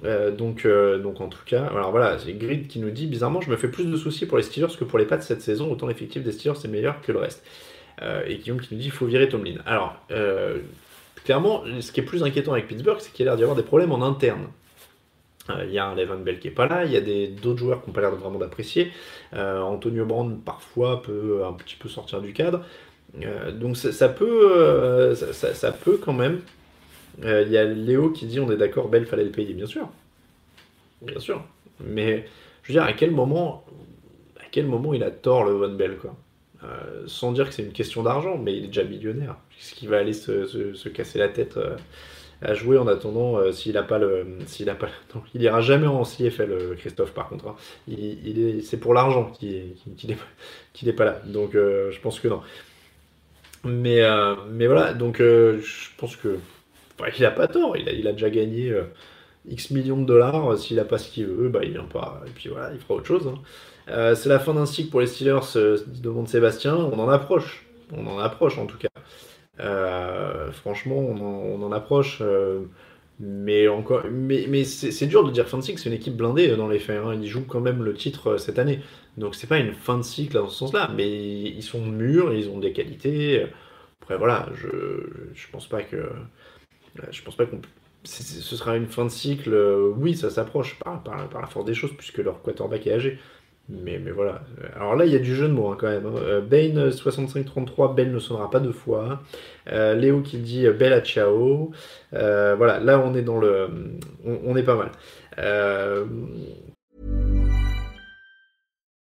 [0.04, 3.50] Euh, donc, euh, en tout cas, alors voilà, c'est Grid qui nous dit bizarrement, je
[3.50, 5.88] me fais plus de soucis pour les Steelers que pour les Pats cette saison, autant
[5.88, 7.44] l'effectif des Steelers c'est meilleur que le reste.
[8.02, 9.56] Euh, et Guillaume qui nous dit il faut virer Tomlin.
[9.66, 9.96] Alors,
[11.24, 13.64] clairement, ce qui est plus inquiétant avec Pittsburgh, c'est qu'il a l'air d'y avoir des
[13.64, 14.48] problèmes en interne.
[15.64, 17.82] Il y a un Levan Bell qui est pas là, il y a d'autres joueurs
[17.82, 18.92] qui n'ont pas l'air vraiment d'apprécier.
[19.34, 22.64] Antonio Brand parfois peut un petit peu sortir du cadre.
[23.54, 26.42] donc ça, peut, ça, ça, peut quand même
[27.24, 29.66] euh, il y a Léo qui dit on est d'accord, Bell fallait le payer, bien
[29.66, 29.90] sûr.
[31.02, 31.44] Bien sûr.
[31.84, 32.26] Mais
[32.64, 33.66] je veux dire, à quel moment,
[34.40, 36.16] à quel moment il a tort le Von Bell, quoi?
[36.64, 39.36] Euh, Sans dire que c'est une question d'argent, mais il est déjà millionnaire.
[39.60, 41.76] Est-ce qu'il va aller se, casser la tête euh,
[42.42, 44.26] à jouer en attendant s'il a pas le.
[44.46, 44.88] S'il a pas,
[45.34, 47.48] il ira jamais en CFL, Christophe, par contre.
[47.48, 47.56] Hein.
[47.88, 49.76] Il, est, c'est pour l'argent qu'il
[50.84, 51.22] n'est pas là.
[51.26, 52.42] Donc je pense que non.
[53.64, 54.02] Mais,
[54.52, 56.38] mais voilà, donc je pense que
[57.18, 58.84] il a pas tort, il a, déjà gagné euh,
[59.48, 60.54] X millions de dollars.
[60.54, 62.22] Euh, s'il a pas ce qu'il veut, bah, il vient pas.
[62.28, 63.28] Et puis voilà, il fera autre chose.
[63.28, 63.40] Hein.
[63.90, 65.40] Euh, c'est la fin d'un cycle pour les Steelers,
[65.88, 66.76] demande Sébastien.
[66.76, 67.66] On en approche.
[67.94, 68.90] On en approche en tout cas.
[69.60, 72.22] Franchement, on en, approche.
[73.20, 76.68] Mais encore, mais, c'est dur de dire fin de cycle, c'est une équipe blindée dans
[76.68, 77.02] les faits.
[77.04, 77.16] Hein.
[77.20, 78.80] Ils jouent quand même le titre cette année.
[79.18, 82.50] Donc c'est pas une fin de cycle dans ce sens-là, mais ils sont mûrs, ils
[82.50, 83.48] ont des qualités.
[84.02, 86.10] Après voilà, je, pense pas que
[87.10, 87.46] je pense pas
[88.04, 89.54] ce sera une fin de cycle.
[89.98, 93.20] oui, ça s'approche par, par, la force des choses puisque leur quarterback est âgé.
[93.70, 94.42] Mais, mais voilà.
[94.76, 96.06] Alors là, il y a du jeu de mots hein, quand même.
[96.06, 96.42] Hein.
[96.42, 99.22] Bane 6533, Belle ne sonnera pas deux fois.
[99.72, 101.72] Euh, Léo qui dit Bella ciao.
[102.14, 103.70] Euh, voilà, là on est dans le.
[104.26, 104.92] On, on est pas mal.
[105.40, 106.06] Euh...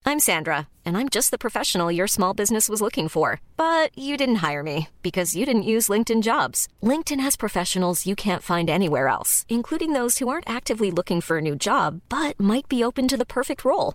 [0.08, 3.40] I'm Sandra, and I'm just the professional your small business was looking for.
[3.56, 6.68] But you didn't hire me because you didn't use LinkedIn jobs.
[6.82, 11.38] LinkedIn has professionals you can't find anywhere else, including those who aren't actively looking for
[11.38, 13.94] a new job but might be open to the perfect role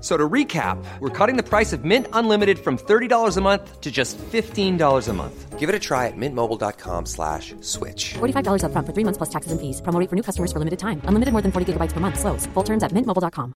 [0.00, 3.90] So to recap, we're cutting the price of Mint Unlimited from $30 a month to
[3.90, 5.58] just $15 a month.
[5.58, 8.14] Give it a try at mintmobile.com slash switch.
[8.14, 9.80] $45 up front for three months plus taxes and fees.
[9.82, 11.02] Promo for new customers for limited time.
[11.06, 12.20] Unlimited more than 40 gigabytes per month.
[12.20, 12.46] Slows.
[12.54, 13.52] Full terms at mintmobile.com.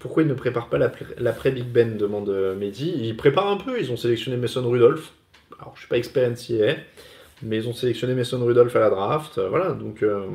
[0.00, 2.92] Pourquoi ils ne préparent pas l'après-Big Ben demande Mehdi.
[3.08, 3.80] Ils préparent un peu.
[3.80, 5.12] Ils ont sélectionné Mason Rudolph.
[5.58, 6.76] Alors, je suis pas expert NCAA,
[7.42, 9.40] mais ils ont sélectionné Mason Rudolph à la draft.
[9.40, 10.02] Voilà, donc...
[10.04, 10.28] Euh,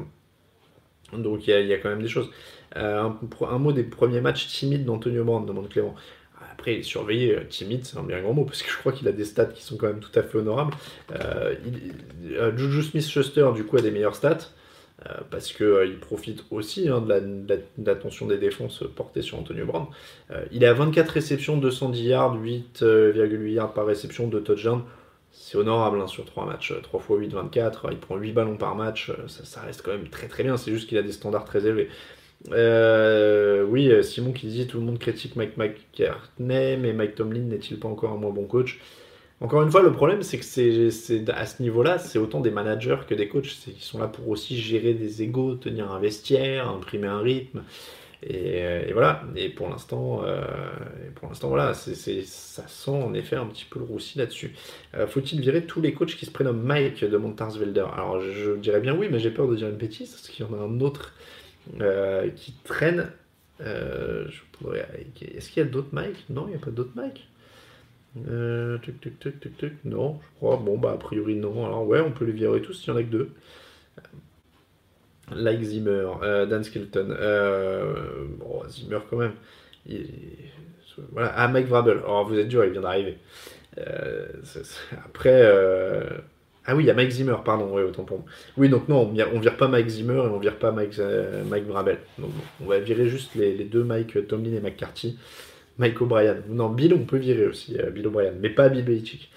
[1.14, 2.30] Donc il y, a quand même des choses.
[2.78, 3.10] Euh,
[3.42, 5.96] un, mot des premiers matchs timides d'Antonio Brown, demande Clément.
[6.52, 9.12] Après, surveiller euh, timide, c'est un bien grand mot, parce que je crois qu'il a
[9.12, 10.74] des stats qui sont quand même tout à fait honorables.
[11.14, 11.56] Euh,
[12.56, 14.50] Juju Smith-Schuster, du coup, a des meilleures stats,
[15.32, 19.86] parce qu'il profite aussi hein, de l'attention des défenses portées sur Antonio Brown.
[20.52, 24.84] il est à 24 réceptions, 210 yards, 8,8 yards par réception, de touchdowns
[25.32, 26.74] c'est honorable hein, sur 3 matchs.
[26.82, 27.88] 3 x 8, 24.
[27.92, 29.12] Il prend 8 ballons par match.
[29.28, 30.58] Ça, reste quand même très très bien.
[30.58, 31.90] C'est juste qu'il a des standards très élevés.
[32.52, 37.80] Euh, oui, Simon qui dit tout le monde critique Mike McCartney, mais Mike Tomlin n'est-il
[37.80, 38.80] pas encore un moins bon coach?
[39.42, 43.00] Encore une fois, le problème, c'est que c'est à ce niveau-là, c'est autant des managers
[43.08, 43.68] que des coachs.
[43.68, 47.64] Ils sont là pour aussi gérer des égaux, tenir un vestiaire, imprimer un rythme.
[48.30, 49.24] Euh, et, voilà.
[49.36, 50.42] Et pour l'instant, euh,
[51.16, 54.54] pour l'instant, voilà, ça sent en effet un petit peu le roussi là-dessus.
[54.96, 58.82] Euh, faut-il virer tous les coachs qui se prénomment Mike de Montarsvelder Alors, je, dirais
[58.82, 60.80] bien oui, mais j'ai peur de dire une bêtise parce qu'il y en a un
[60.82, 61.14] autre
[62.36, 63.10] qui traîne.
[63.60, 64.88] je pourrais...
[65.36, 67.28] Est-ce qu'il y a d'autres Mike Non, il n'y a pas d'autres Mike.
[68.82, 69.74] tuc, tuc, tuc, tuc, tuc.
[69.86, 70.58] Non, je crois.
[70.58, 71.66] Bon, bah, a priori, non.
[71.66, 73.30] Alors, ouais, on peut les virer tous, il n'y en a que deux.
[75.36, 77.12] Like Zimmer, euh, Dan Skilton.
[77.12, 79.34] Euh, bon, Zimmer quand même.
[81.12, 81.34] voilà.
[81.36, 82.00] Ah, Mike Vrabel.
[82.08, 83.18] Oh, vous êtes dur, il vient d'arriver.
[83.78, 84.28] Euh,
[85.06, 85.42] après.
[86.70, 88.26] Ah oui, il y a Mike Zimmer, pardon, oui, autant pour moi.
[88.58, 91.00] Oui, donc non, on ne vire pas Mike Zimmer et on vire pas Mike,
[91.50, 91.98] Mike Vrabel.
[92.20, 92.30] Donc
[92.62, 95.18] on va virer juste les, deux Mike Tomlin et McCarthy.
[95.80, 96.36] Mike O'Brien.
[96.48, 99.32] Non, Bill, on peut virer aussi, Bill O'Brien, mais pas Bill Belichick.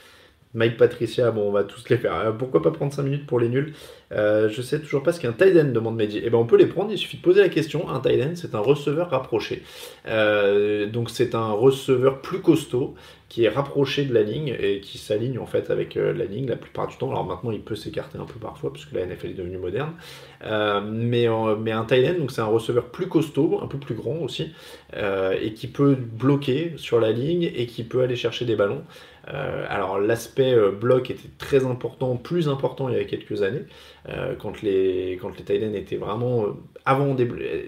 [0.55, 2.15] Mike Patricia, bon, on va tous les faire.
[2.15, 3.73] Euh, pourquoi pas prendre 5 minutes pour les nuls?
[4.13, 6.21] Euh, Je sais toujours pas ce qu'est un tight end, demande Mehdi.
[6.23, 7.89] Eh ben, on peut les prendre, il suffit de poser la question.
[7.89, 9.63] Un tight end, c'est un receveur rapproché.
[10.07, 12.95] Euh, donc, c'est un receveur plus costaud
[13.33, 16.57] qui est rapproché de la ligne et qui s'aligne en fait avec la ligne la
[16.57, 17.09] plupart du temps.
[17.09, 19.95] Alors maintenant, il peut s'écarter un peu parfois puisque la NFL est devenue moderne.
[20.43, 21.27] mais,
[21.59, 24.53] mais un tight end, donc c'est un receveur plus costaud, un peu plus grand aussi,
[24.95, 28.83] et qui peut bloquer sur la ligne et qui peut aller chercher des ballons.
[29.29, 33.65] Euh, alors l'aspect euh, bloc était très important, plus important il y a quelques années,
[34.09, 36.47] euh, quand les, quand les étaient vraiment
[36.85, 37.17] avant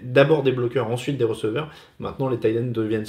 [0.03, 1.71] d'abord des bloqueurs, ensuite des receveurs.
[1.99, 3.05] Maintenant les tight deviennent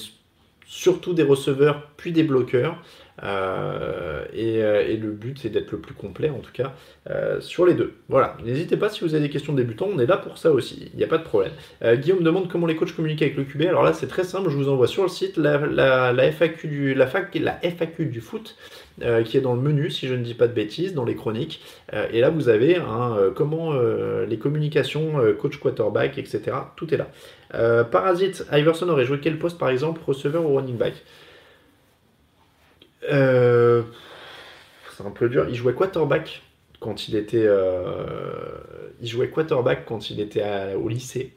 [0.66, 2.82] surtout des receveurs, puis des bloqueurs.
[3.22, 6.74] Euh, euh, et, le but, c'est d'être le plus complet, en tout cas,
[7.08, 7.94] euh, sur les deux.
[8.08, 10.90] Voilà, n'hésitez pas si vous avez des questions débutants, on est là pour ça aussi,
[10.92, 11.52] il n'y a pas de problème.
[11.82, 13.62] Guillaume demande comment les coachs communiquent avec le QB.
[13.62, 18.56] Alors là, c'est très simple, je vous envoie sur le site la FAQ du foot.
[19.24, 21.62] Qui est dans le menu, si je ne dis pas de bêtises, dans les chroniques.
[22.12, 26.56] et là, vous avez un, comment les communications, coach quarterback, etc.
[26.76, 27.84] Tout est là.
[27.84, 30.94] Parasite, Iverson aurait joué quel poste, par exemple, receveur ou running back?
[33.10, 33.82] Euh,
[34.96, 35.46] c'est un peu dur.
[35.48, 36.42] Il jouait quarterback
[36.80, 37.46] quand il était.
[37.46, 38.58] Euh,
[39.00, 41.34] il jouait quarterback quand il était au lycée.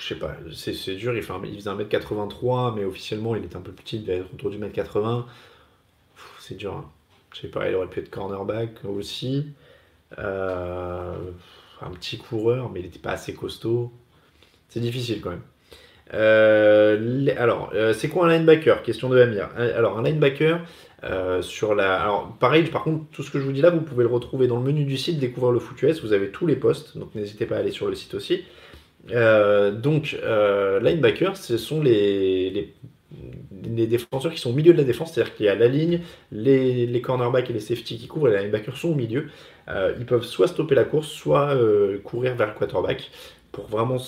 [0.00, 1.14] Je sais pas, c'est dur.
[1.14, 4.18] Il, fait il faisait 1m83, mais officiellement il était un peu plus petit, il devait
[4.18, 5.24] être autour du 1m80.
[6.40, 6.72] c'est dur.
[6.74, 6.90] Hein.
[7.34, 9.46] Je sais pas, il aurait pu être cornerback aussi.
[10.18, 11.14] Euh,
[11.82, 13.92] un petit coureur, mais il n'était pas assez costaud.
[14.70, 15.42] C'est difficile quand même.
[16.14, 18.82] Euh, alors, euh, c'est quoi un linebacker?
[18.82, 19.50] Question de Amir.
[19.56, 20.60] Alors, un linebacker,
[21.42, 22.00] sur la.
[22.00, 24.46] Alors, pareil, par contre, tout ce que je vous dis là, vous pouvez le retrouver
[24.46, 26.02] dans le menu du site Découvrir le foot US.
[26.02, 28.44] Vous avez tous les postes, donc n'hésitez pas à aller sur le site aussi.
[29.08, 30.16] Donc,
[30.82, 32.74] linebacker, ce sont les,
[33.86, 36.00] défenseurs qui sont au milieu de la défense, c'est-à-dire qu'il y a la ligne,
[36.32, 39.28] les, cornerbacks et les safety qui couvrent, et les linebackers sont au milieu.
[39.68, 43.10] Euh, ils peuvent soit stopper la course, soit euh, courir vers le quarterback
[43.52, 43.98] pour vraiment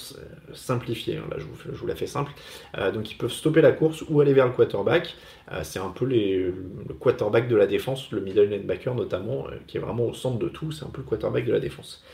[0.53, 1.17] simplifier.
[1.17, 1.25] Hein.
[1.31, 2.33] Là, je vous, la fais simple.
[2.79, 5.17] Euh, donc, ils peuvent stopper la course ou aller vers le quarterback.
[5.63, 6.55] c'est un peu le
[7.01, 10.71] quarterback de la défense, le middle linebacker notamment, qui est vraiment au centre de tout.
[10.71, 12.05] C'est un peu le quarterback de la défense.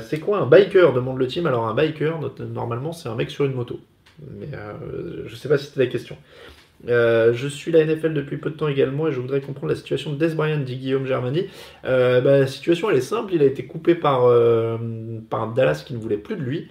[0.00, 1.46] C'est quoi un biker demande le team.
[1.46, 2.18] Alors, un biker,
[2.52, 3.80] normalement, c'est un mec sur une moto.
[4.38, 4.48] Mais
[5.26, 6.16] je ne sais pas si c'était la question.
[6.88, 9.76] Euh, je suis la NFL depuis peu de temps également et je voudrais comprendre la
[9.76, 11.46] situation de Des Bryant, dit Guillaume Germani.
[11.84, 14.76] Euh, bah, la situation elle est simple, il a été coupé par, euh,
[15.30, 16.68] par Dallas qui ne voulait plus de lui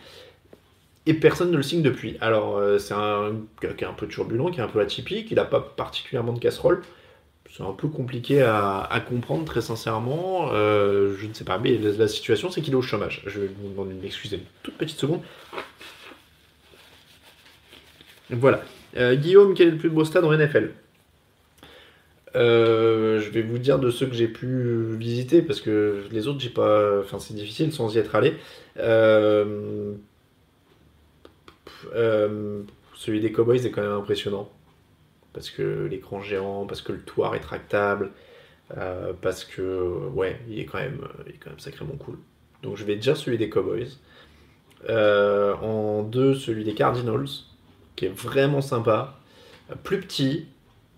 [1.08, 2.18] et personne ne le signe depuis.
[2.22, 5.46] Alors c'est un qui est un peu turbulent, qui est un peu atypique, il n'a
[5.46, 6.82] pas particulièrement de casserole.
[7.56, 10.50] C'est un peu compliqué à, comprendre très sincèrement.
[10.50, 13.22] je ne sais pas, mais la, situation c'est qu'il est au chômage.
[13.26, 15.22] Je vais vous demander de m'excuser une toute petite seconde.
[18.30, 18.62] Voilà.
[18.98, 20.72] Euh, Guillaume, quel est le plus beau stade en NFL
[22.36, 26.42] euh, je vais vous dire de ceux que j'ai pu visiter parce que les autres
[26.42, 28.34] j'ai pas enfin c'est difficile sans y être allé
[28.78, 29.94] euh,
[32.94, 34.52] celui des Cowboys est quand même impressionnant
[35.36, 38.12] parce que l'écran géant parce que le toit rétractable
[39.22, 42.18] parce que ouais il est quand même il est quand même sacrément cool
[42.64, 44.00] donc je vais dire celui des Cowboys
[44.90, 47.28] en deux celui des Cardinals
[47.96, 49.20] qui est vraiment sympa.
[49.84, 50.46] Plus petit,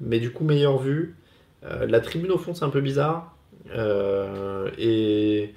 [0.02, 1.16] mais du coup meilleure vue.
[1.64, 3.36] Euh, la tribune au fond, c'est un peu bizarre.
[3.74, 5.54] Euh, et,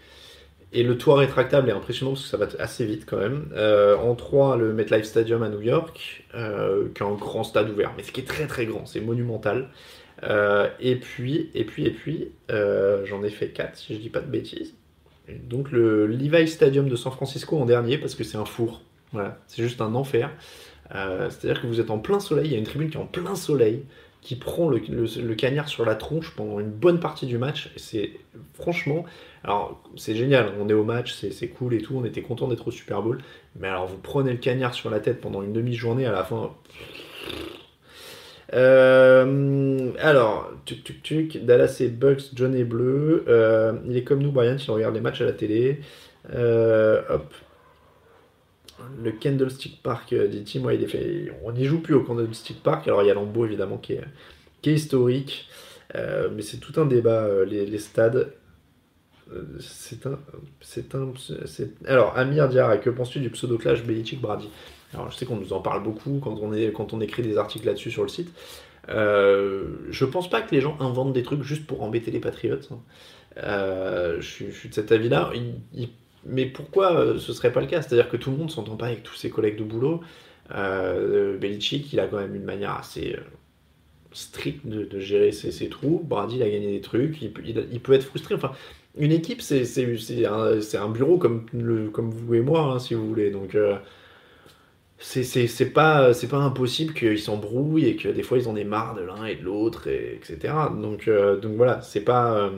[0.72, 3.48] et, le toit rétractable est impressionnant parce que ça va assez vite quand même.
[3.54, 7.92] Euh, en 3, le MetLife Stadium à New York, qui est un grand stade ouvert,
[7.96, 9.68] mais ce qui est très très grand, c'est monumental.
[10.22, 14.30] et puis, et puis, et puis, j'en ai fait 4 si je dis pas de
[14.30, 14.74] bêtises.
[15.44, 18.82] donc le Levi Stadium de San Francisco en dernier parce que c'est un four.
[19.12, 20.30] Voilà, c'est juste un enfer.
[20.94, 23.00] Euh, c'est-à-dire que vous êtes en plein soleil, il y a une tribune qui est
[23.00, 23.84] en plein soleil,
[24.22, 27.70] qui prend le, cagnard sur la tronche pendant une bonne partie du match.
[27.76, 28.12] C'est
[28.54, 29.04] franchement,
[29.44, 32.68] alors c'est génial, on est au match, c'est cool et tout, on était content d'être
[32.68, 33.20] au Super Bowl.
[33.58, 36.50] Mais alors vous prenez le cagnard sur la tête pendant une demi-journée à la fin.
[38.52, 43.24] Euh, alors, tuc tuc tuc, Dallas et Bucks, John est bleu.
[43.28, 45.80] Euh, il est comme nous, Brian, il regarde les matchs à la télé.
[46.34, 47.34] hop,
[49.02, 52.62] le Candlestick Park euh, dit Tim, il est fait, on n'y joue plus au Candlestick
[52.62, 52.86] Park.
[52.88, 54.04] Alors il y a Lambeau évidemment qui est,
[54.66, 55.48] historique,
[55.94, 58.32] euh, mais c'est tout un débat, euh, les, stades.
[59.58, 60.18] c'est un.
[60.60, 61.12] C'est un.
[61.86, 64.48] Alors, Amir Diarra, que penses-tu du pseudo-clash Belichick Brady?
[64.92, 67.38] Alors, je sais qu'on nous en parle beaucoup quand on, est, quand on écrit des
[67.38, 68.28] articles là-dessus sur le site.
[68.88, 72.56] je pense pas que les gens inventent des trucs juste pour embêter les Patriots.
[72.70, 72.80] Hein.
[74.20, 75.32] je, suis, de cet avis-là.
[76.24, 77.82] Mais pourquoi euh, ce serait pas le cas?
[77.82, 80.00] C'est-à-dire que tout le monde s'entend pas avec tous ses collègues de boulot.
[80.54, 83.22] Euh, Belichick, il a quand même une manière assez euh,
[84.12, 86.00] stricte de, gérer ses, trous.
[86.04, 87.22] Brady, il a gagné des trucs.
[87.22, 87.32] Il,
[87.80, 88.34] peut être frustré.
[88.34, 88.52] Enfin,
[88.98, 89.64] une équipe, c'est
[90.26, 93.30] un, bureau comme, vous et moi, hein, si vous voulez.
[93.30, 93.78] Donc, euh,
[94.98, 99.24] c'est pas, impossible qu'ils s'embrouillent et que des fois ils en aient marre de l'un
[99.24, 100.52] et de l'autre, etc.
[100.78, 102.50] Donc, donc voilà, c'est pas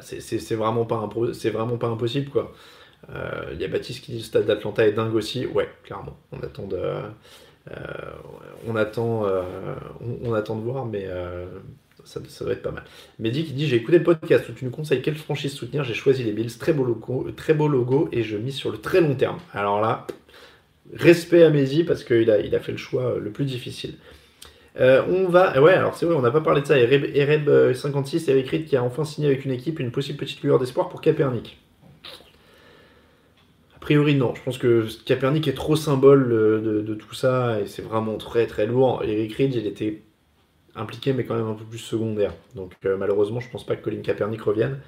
[0.00, 0.96] c'est vraiment, pas
[1.88, 2.52] impossible, quoi.
[3.08, 5.46] Il euh, y a Baptiste qui dit le stade d'Atlanta est dingue aussi.
[5.46, 6.16] Ouais, clairement.
[6.32, 7.02] On attend de, euh,
[8.66, 9.42] on attend, euh,
[10.24, 11.08] on, attend de voir, mais
[12.04, 12.84] ça, doit être pas mal.
[13.18, 15.82] Mehdi qui dit J'ai écouté le podcast où tu nous conseilles quelle franchise soutenir.
[15.84, 16.56] J'ai choisi les Bills.
[16.58, 19.38] Très beau logo, très beau logo et je mise sur le très long terme.
[19.54, 20.06] Alors là,
[20.92, 23.94] respect à Mehdi parce qu'il a, il a fait le choix le plus difficile.
[24.78, 25.60] Euh, on va.
[25.60, 26.76] Ouais, alors c'est vrai, on n'a pas parlé de ça.
[26.76, 30.88] Ereb56, Eric Reed qui a enfin signé avec une équipe une possible petite lueur d'espoir
[30.88, 31.58] pour Capernic.
[33.76, 34.34] A priori, non.
[34.34, 38.66] Je pense que Capernic est trop symbole de, tout ça et c'est vraiment très très
[38.66, 39.02] lourd.
[39.04, 40.02] Eric Reed, il était
[40.76, 42.34] impliqué, mais quand même un peu plus secondaire.
[42.54, 44.78] Donc euh, malheureusement, je pense pas que Colin Capernic revienne.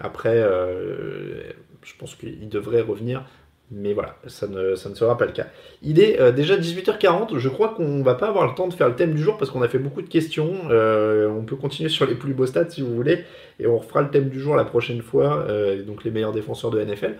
[0.00, 1.52] Après, euh,
[1.82, 3.24] je pense qu'il devrait revenir.
[3.70, 5.46] Mais voilà, ça ne, sera pas le cas.
[5.82, 8.88] Il est euh, déjà 18h40, je crois qu'on va pas avoir le temps de faire
[8.88, 10.52] le thème du jour parce qu'on a fait beaucoup de questions.
[10.70, 13.24] Euh, on peut continuer sur les plus beaux stats si vous voulez,
[13.58, 16.70] et on refera le thème du jour la prochaine fois, euh, donc les meilleurs défenseurs
[16.70, 17.14] de NFL.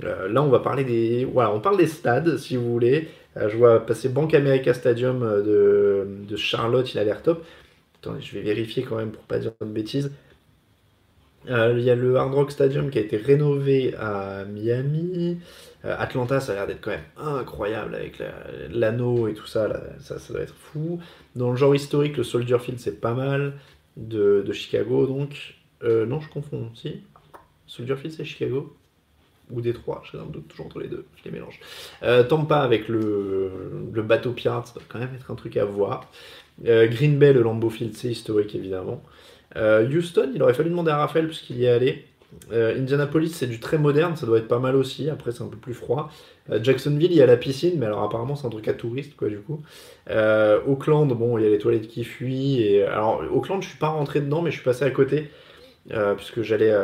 [0.00, 1.24] là, on va parler des.
[1.24, 3.08] Voilà, on parle des stades si vous voulez.
[3.36, 7.44] je vois passer Bank America Stadium de, Charlotte, il a l'air top.
[8.00, 10.12] Attendez, je vais vérifier quand même pour pas dire de bêtises.
[11.48, 15.38] Il y a le Hard Rock Stadium qui a été rénové à Miami.
[15.84, 18.22] Euh, Atlanta, ça a l'air d'être quand même incroyable avec
[18.70, 19.68] l'anneau et tout ça,
[20.00, 20.18] ça.
[20.18, 21.00] Ça doit être fou.
[21.36, 23.54] Dans le genre historique, le Soldier Field, c'est pas mal.
[23.96, 25.56] De, Chicago, donc.
[25.82, 26.70] Euh, non, je confonds.
[26.74, 27.02] Si
[27.66, 28.76] Soldier Field, c'est Chicago
[29.50, 31.04] Ou Détroit un doute toujours entre les deux.
[31.16, 31.60] Je les mélange.
[32.28, 36.10] Tampa avec le, bateau pirate, ça doit quand même être un truc à voir.
[36.62, 39.02] Green Bay, le Lambeau Field, c'est historique évidemment.
[39.56, 42.06] Euh, Houston, il aurait fallu demander à Raphaël puisqu'il y est allé.
[42.52, 45.08] Euh, Indianapolis, c'est du très moderne, ça doit être pas mal aussi.
[45.10, 46.10] Après, c'est un peu plus froid.
[46.50, 49.16] Euh, Jacksonville, il y a la piscine, mais alors apparemment, c'est un truc à touristes,
[49.16, 49.62] quoi, du coup.
[50.66, 52.82] Auckland, bon, il y a les toilettes qui fuient.
[52.82, 55.30] Alors, Auckland, je suis pas rentré dedans, mais je suis passé à côté.
[56.16, 56.74] puisque j'allais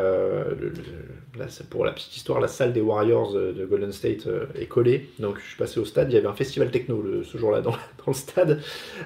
[1.71, 5.47] pour la petite histoire, la salle des Warriors de Golden State est collée, donc je
[5.47, 6.11] suis passé au stade.
[6.11, 7.75] Il y avait un festival techno ce jour-là dans,
[8.07, 8.61] le stade,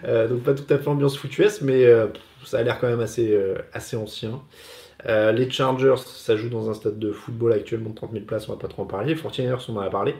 [0.04, 1.86] donc pas tout à fait ambiance foutuesse, mais
[2.48, 4.40] ça a l'air quand même assez, euh, assez ancien.
[5.06, 8.48] Euh, les Chargers, ça joue dans un stade de football actuellement de 30 000 places,
[8.48, 9.14] on va pas trop en parler.
[9.14, 10.14] Les 49ers, on en a parlé.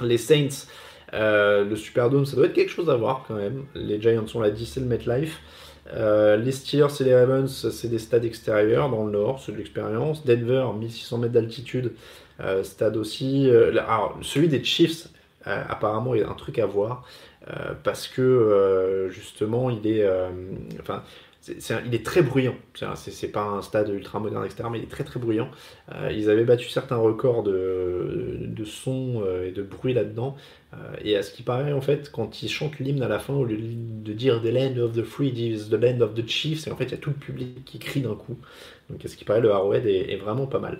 [0.00, 0.66] Les Saints,
[1.14, 3.64] euh, le Superdome, ça doit être quelque chose à voir quand même.
[3.74, 5.40] Les Giants sont là 10, c'est le MetLife.
[5.94, 10.24] les Steelers et les Ravens, c'est des stades extérieurs dans le nord, c'est de l'expérience.
[10.24, 11.92] Denver, 1600 mètres d'altitude,
[12.62, 13.50] stade aussi.
[13.50, 15.08] alors, celui des Chiefs,
[15.44, 17.04] apparemment, il y a un truc à voir.
[17.82, 20.06] parce que justement, il est.
[21.86, 22.54] il est très bruyant.
[22.94, 25.50] C'est pas un stade ultra moderne, etc., mais il est très très bruyant.
[25.92, 30.36] Euh, ils avaient battu certains records de, de son euh, et de bruit là-dedans.
[30.74, 33.34] Euh, et à ce qui paraît, en fait, quand ils chantent l'hymne à la fin,
[33.34, 36.70] au lieu de dire The Land of the Free, The Land of the Chiefs, et
[36.70, 38.38] en fait, il y a tout le public qui crie d'un coup.
[38.90, 40.78] Donc, à ce qui paraît, le Arrowhead est, vraiment pas mal.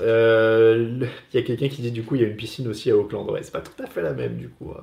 [0.00, 2.96] Il y a quelqu'un qui dit du coup il y a une piscine aussi à
[2.96, 3.30] Auckland.
[3.30, 4.72] Ouais, c'est pas tout à fait la même du coup.
[4.76, 4.82] Hein.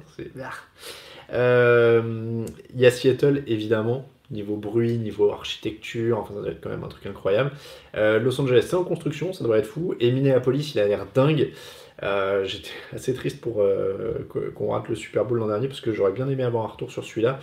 [1.33, 6.83] Il y a Seattle évidemment niveau bruit, niveau architecture, enfin ça doit être quand même
[6.83, 7.51] un truc incroyable.
[7.95, 11.05] Euh, Los Angeles c'est en construction, ça doit être fou, et Minneapolis il a l'air
[11.13, 11.51] dingue.
[12.01, 15.93] Euh, j'étais assez triste pour euh, qu'on rate le Super Bowl l'an dernier parce que
[15.93, 17.39] j'aurais bien aimé avoir un retour sur celui-là.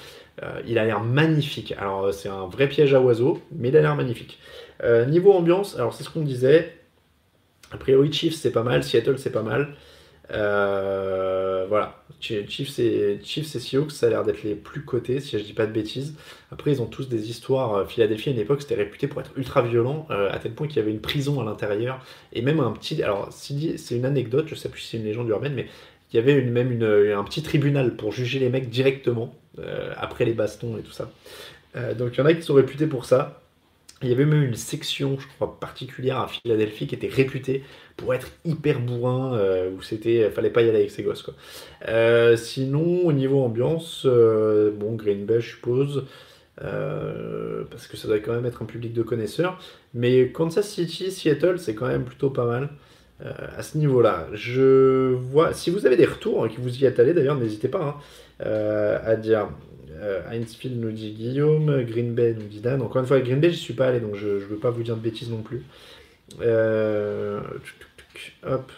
[0.67, 1.75] il a l'air magnifique.
[1.79, 4.39] Alors c'est un vrai piège à oiseaux, mais il a l'air magnifique.
[5.09, 6.75] niveau ambiance, alors c'est ce qu'on disait.
[7.73, 9.75] A priori Chiefs c'est pas mal, Seattle c'est pas mal.
[10.33, 15.39] Euh, voilà, Chiefs et, Chiefs et Seahawks, ça a l'air d'être les plus cotés, si
[15.39, 16.15] je dis pas de bêtises.
[16.53, 17.75] Après, ils ont tous des histoires.
[17.75, 20.67] Euh, Philadelphie, à une époque, c'était réputé pour être ultra violent, euh, à tel point
[20.67, 23.03] qu'il y avait une prison à l'intérieur, et même un petit.
[23.03, 25.67] Alors, c'est une anecdote, je sais plus si c'est une légende urbaine, mais
[26.13, 29.35] il y avait même un petit tribunal pour juger les mecs directement,
[29.97, 31.09] après les bastons et tout ça.
[31.97, 33.41] donc, il y en a qui sont réputés pour ça.
[34.03, 37.63] Il y avait même une section, je crois, particulière à Philadelphie qui était réputée
[37.99, 41.29] pour être hyper bourrin, euh, où c'était, fallait pas y aller avec ses gosses.
[41.87, 46.07] Euh, sinon, au niveau ambiance, euh, bon, Green Bay, je suppose,
[46.57, 49.59] parce que ça doit quand même être un public de connaisseurs.
[49.93, 52.71] Mais Kansas City, Seattle, c'est quand même plutôt pas mal.
[53.23, 55.53] à ce niveau-là, je vois.
[55.53, 58.01] Si vous avez des retours, et que vous y êtes allé d'ailleurs, n'hésitez pas
[58.41, 59.49] hein, à dire.
[60.31, 62.83] Heinzfield nous dit Guillaume, Green Bay nous dit Dan.
[62.83, 64.83] Encore une fois, Green Bay, je suis pas allé, donc je ne veux pas vous
[64.83, 65.63] dire de bêtises non plus.
[66.41, 67.41] Euh,
[68.45, 68.73] hop.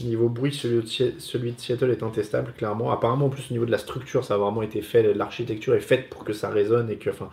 [0.00, 2.90] Niveau bruit, celui de, Seattle est intestable, clairement.
[2.90, 5.14] Apparemment, en plus, au niveau de la structure, ça a vraiment été fait.
[5.14, 7.30] L'architecture est faite pour que ça résonne et que, enfin,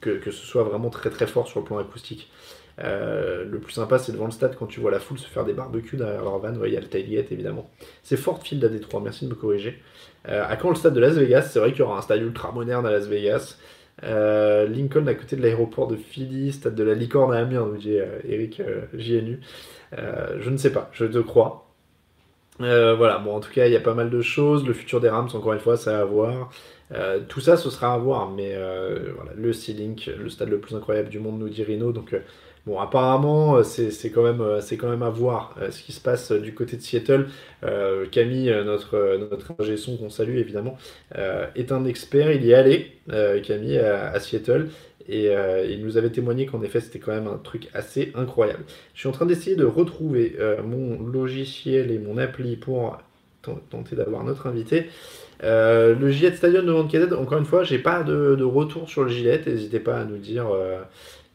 [0.00, 2.30] que, ce soit vraiment très très fort sur le plan acoustique.
[2.84, 5.44] Euh, le plus sympa, c'est devant le stade quand tu vois la foule se faire
[5.44, 6.52] des barbecues derrière leur van.
[6.64, 7.70] il y a le tailgate évidemment.
[8.02, 9.82] C'est Fort Field à Détroit, merci de me corriger.
[10.28, 11.42] Euh, à quand le stade de Las Vegas?
[11.42, 13.56] C'est vrai qu'il y aura un stade ultra moderne à Las Vegas.
[14.04, 17.78] Euh, Lincoln à côté de l'aéroport de Philly, stade de la licorne à Amiens, nous
[17.78, 17.96] dit
[18.28, 18.60] Eric
[18.94, 19.40] JNU.
[19.92, 21.70] Je ne sais pas, je te crois.
[22.58, 24.66] Voilà, bon, en tout cas, il y a pas mal de choses.
[24.66, 26.50] Le futur des Rams, encore une fois, ça à voir.
[27.28, 28.54] Tout ça, ce sera à voir, mais
[29.14, 31.92] voilà, le C-Link, le stade le plus incroyable du monde, nous dit Rino.
[31.92, 32.14] Donc,
[32.66, 34.42] bon, apparemment, c'est quand, même,
[34.78, 37.28] quand même à voir ce qui se passe du côté de Seattle.
[38.10, 40.76] Camille, notre, notre ingé son qu'on salue évidemment,
[41.54, 42.32] est un expert.
[42.32, 42.92] Il y est allé,
[43.42, 44.68] Camille, à Seattle.
[45.08, 48.64] Et euh, il nous avait témoigné qu'en effet c'était quand même un truc assez incroyable.
[48.94, 52.98] Je suis en train d'essayer de retrouver euh, mon logiciel et mon appli pour
[53.70, 54.86] tenter d'avoir notre invité.
[55.44, 59.10] Euh, le Gillette Stadium de Vancouver, encore une fois, j'ai pas de, retour sur le
[59.10, 59.46] Gillette.
[59.46, 60.46] N'hésitez pas à nous dire.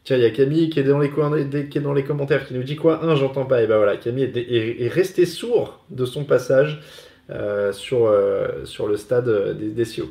[0.03, 3.03] Tiens, il y a Camille qui est, dans les, commentaires qui nous dit quoi?
[3.05, 3.61] Un, j'entends pas.
[3.61, 6.81] Et ben voilà, Camille est, est, resté sourd de son passage.
[7.29, 10.09] Euh, sur, euh, sur le stade des, des Sioux.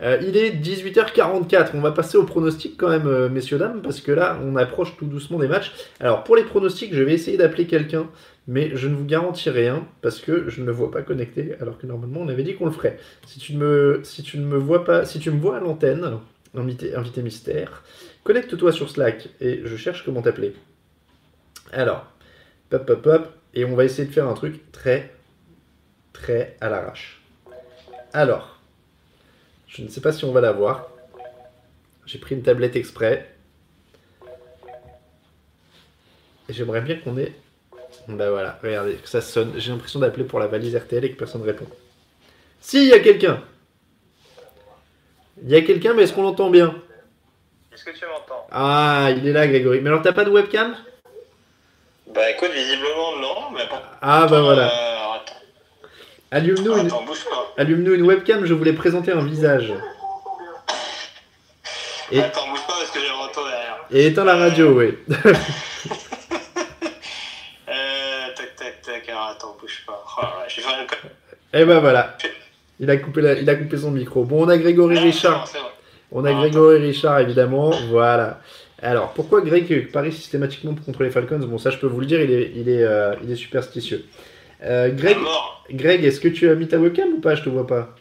[0.00, 4.10] Euh, il est 18h44, on va passer au pronostic quand même, messieurs, dames, parce que
[4.10, 5.72] là, on approche tout doucement des matchs.
[6.00, 8.06] Alors, pour les pronostics, je vais essayer d'appeler quelqu'un,
[8.48, 11.76] mais je ne vous garantis rien, parce que je ne me vois pas connecté, alors
[11.76, 12.98] que normalement, on avait dit qu'on le ferait.
[13.26, 15.60] Si tu, ne me, si tu ne me vois pas, si tu me vois à
[15.60, 16.20] l'antenne,
[16.54, 17.82] invité, invité mystère.
[18.24, 20.54] Connecte-toi sur Slack et je cherche comment t'appeler.
[21.72, 22.06] Alors,
[22.70, 23.32] pop, pop, pop.
[23.54, 25.14] Et on va essayer de faire un truc très,
[26.12, 27.20] très à l'arrache.
[28.12, 28.60] Alors,
[29.66, 30.88] je ne sais pas si on va l'avoir.
[32.06, 33.34] J'ai pris une tablette exprès.
[36.48, 37.32] Et j'aimerais bien qu'on ait.
[38.08, 39.52] Bah voilà, regardez, que ça sonne.
[39.56, 41.66] J'ai l'impression d'appeler pour la valise RTL et que personne ne répond.
[42.60, 43.42] Si, il y a quelqu'un
[45.42, 46.74] Il y a quelqu'un, mais est-ce qu'on l'entend bien?
[47.84, 49.80] Est-ce que tu m'entends Ah, il est là, Grégory.
[49.80, 50.76] Mais alors, t'as pas de webcam?
[52.14, 53.76] Bah écoute, visiblement non, mais bon.
[54.00, 54.66] Ah, bah voilà.
[54.72, 55.18] Euh,
[56.30, 56.90] Allume-nous une...
[57.58, 59.72] Allume-nous une webcam, je voulais présenter un visage.
[62.12, 63.78] Et, Attends, bouge pas parce que j'ai le retour derrière.
[63.90, 64.96] et éteins la radio, oui.
[67.68, 70.04] Euh, tac, tac, tac, alors attends, bouge pas.
[70.18, 70.96] Oh, là une co-
[71.52, 72.16] Et ben voilà.
[72.78, 74.24] Il a, coupé la- il a coupé son micro.
[74.24, 75.48] Bon, on a Grégory Non, Richard.
[76.12, 77.70] On a Ah, Grégory Richard, évidemment.
[77.88, 78.40] Voilà.
[78.82, 81.38] Alors, pourquoi Greg parie systématiquement contre les Falcons?
[81.38, 84.04] Bon, ça, je peux vous le dire, il est, il est, euh, il est superstitieux.
[84.64, 84.90] Euh.
[84.90, 85.16] Greg.
[85.70, 87.34] Greg est-ce que tu as mis ta webcam ou pas?
[87.34, 87.94] Je te vois pas.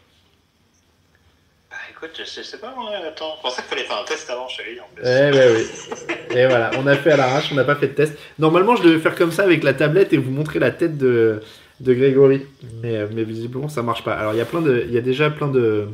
[1.70, 3.36] Bah écoute, je sais, je sais pas, moi, attends.
[3.38, 5.03] Je pensais qu'il fallait faire un test avant en plus.
[5.03, 6.36] Eh ben oui.
[6.36, 8.18] Et voilà, on a fait à l'arrache, on n'a pas fait de test.
[8.39, 11.41] Normalement, je devais faire comme ça avec la tablette et vous montrer la tête de,
[11.80, 12.45] de Grégory.
[12.82, 14.14] Mais, euh, mais visiblement, ça marche pas.
[14.14, 15.88] Alors, il y a, plein de, il y a déjà plein de,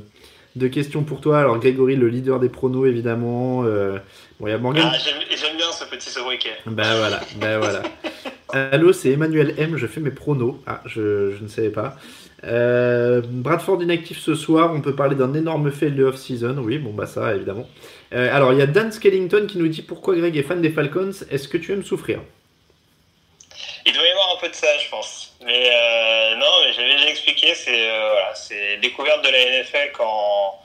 [0.58, 1.40] de questions pour toi.
[1.40, 3.64] Alors, Grégory, le leader des pronos, évidemment.
[3.66, 3.98] Euh,
[4.40, 4.92] bon, il y a Morgan.
[4.94, 6.52] Ah, j'aime bien ce petit sobriquet.
[6.66, 7.84] Ben voilà, ben voilà.
[8.72, 10.56] Allô, c'est Emmanuel M, je fais mes pronos.
[10.66, 11.98] Ah, je, je ne savais pas.
[12.44, 16.58] Euh, Bradford inactif ce soir, on peut parler d'un énorme fail de off-season.
[16.60, 17.68] Oui, bon, bah ça, évidemment.
[18.14, 20.70] Euh, alors, il y a Dan Skellington qui nous dit pourquoi Greg est fan des
[20.70, 21.12] Falcons?
[21.30, 22.20] Est-ce que tu aimes souffrir?
[23.86, 25.27] Il doit y avoir un peu de ça, je pense.
[25.44, 29.92] Mais euh, non, mais j'avais déjà expliqué, c'est euh, voilà, c'est découverte de la NFL
[29.94, 30.60] quand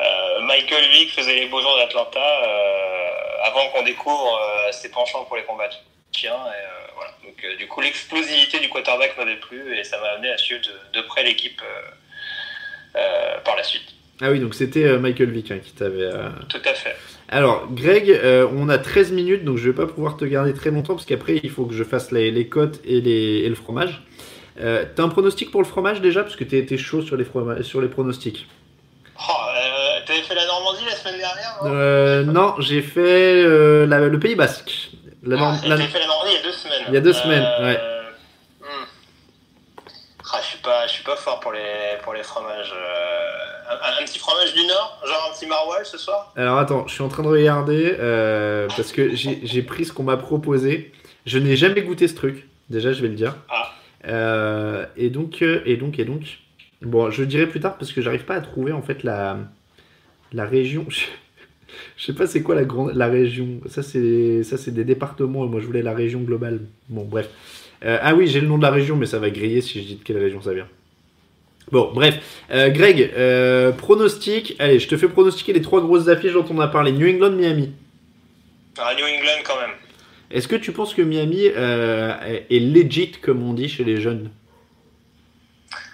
[0.00, 3.08] euh, Michael Vick faisait les beaux jours d'Atlanta, euh,
[3.44, 4.40] avant qu'on découvre
[4.72, 5.68] ses penchants pour les combats
[6.12, 6.38] chiens.
[6.94, 7.10] Voilà.
[7.24, 11.00] Donc du coup, l'explosivité du quarterback m'avait plu et ça m'a amené à suivre de,
[11.00, 11.60] de près l'équipe
[13.44, 13.94] par la suite.
[14.20, 16.08] Ah oui, donc c'était Michael Vick hein, qui t'avait.
[16.48, 16.96] Tout à fait.
[17.28, 20.70] Alors, Greg, euh, on a 13 minutes, donc je vais pas pouvoir te garder très
[20.70, 23.54] longtemps parce qu'après il faut que je fasse les, les cotes et, les, et le
[23.54, 24.02] fromage.
[24.60, 27.26] Euh, T'as un pronostic pour le fromage déjà Parce que t'es été chaud sur les,
[27.62, 28.46] sur les pronostics.
[29.18, 31.70] Oh, euh, T'avais fait la Normandie la semaine dernière, non?
[31.72, 33.42] Euh, non, j'ai fait
[33.86, 34.90] la- le Pays Basque.
[35.22, 36.84] La norme- Ah, la- T'avais fait la Normandie il y a deux semaines.
[36.88, 37.80] Il y a deux semaines, ouais.
[38.60, 38.66] hmm.
[40.32, 42.72] Ah, je suis pas, je suis pas fort pour les, pour les fromages.
[42.76, 46.32] euh, un, un petit fromage du Nord, genre un petit maroilles ce soir?
[46.36, 49.92] Alors attends, je suis en train de regarder euh, parce que j'ai j'ai pris ce
[49.92, 50.92] qu'on m'a proposé.
[51.24, 52.46] Je n'ai jamais goûté ce truc.
[52.68, 53.34] Déjà, je vais le dire.
[53.48, 53.70] Ah.
[54.06, 56.38] Euh, et donc, euh, et donc, et donc.
[56.82, 59.38] Bon, je dirai plus tard parce que j'arrive pas à trouver en fait la
[60.32, 60.86] la région.
[61.96, 63.60] Je sais pas c'est quoi la grande la région.
[63.68, 65.46] Ça c'est ça c'est des départements.
[65.46, 66.60] Moi je voulais la région globale.
[66.88, 67.28] Bon bref.
[67.84, 69.86] Euh, ah oui j'ai le nom de la région mais ça va griller si je
[69.86, 70.68] dis de quelle région ça vient.
[71.72, 72.44] Bon bref.
[72.48, 73.10] Greg
[73.76, 74.54] pronostic.
[74.60, 76.92] Allez je te fais pronostiquer les trois grosses affiches dont on a parlé.
[76.92, 77.72] New England Miami.
[78.78, 79.74] Ah, New England quand même.
[80.34, 84.00] Est-ce que tu penses que Miami euh, est est legit comme on dit chez les
[84.00, 84.32] jeunes?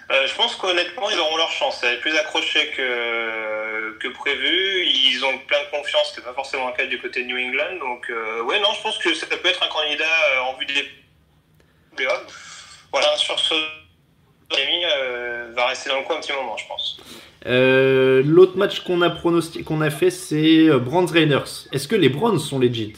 [0.09, 1.79] Euh, je pense qu'honnêtement, ils auront leur chance.
[1.83, 4.83] Va être plus accroché que, que prévu.
[4.85, 7.37] Ils ont plein de confiance, ce n'est pas forcément le cas du côté de New
[7.37, 7.77] England.
[7.79, 10.05] Donc, euh, ouais, non, je pense que ça peut être un candidat
[10.43, 10.85] en vue des
[11.95, 12.87] playoffs.
[12.91, 13.53] Voilà, sur ce,
[14.51, 16.99] Miami euh, va rester dans le coin un petit moment, je pense.
[17.45, 21.67] L'autre match qu'on a pronosti- qu'on a fait c'est Browns Raiders.
[21.71, 22.95] Est-ce que les Browns sont legit?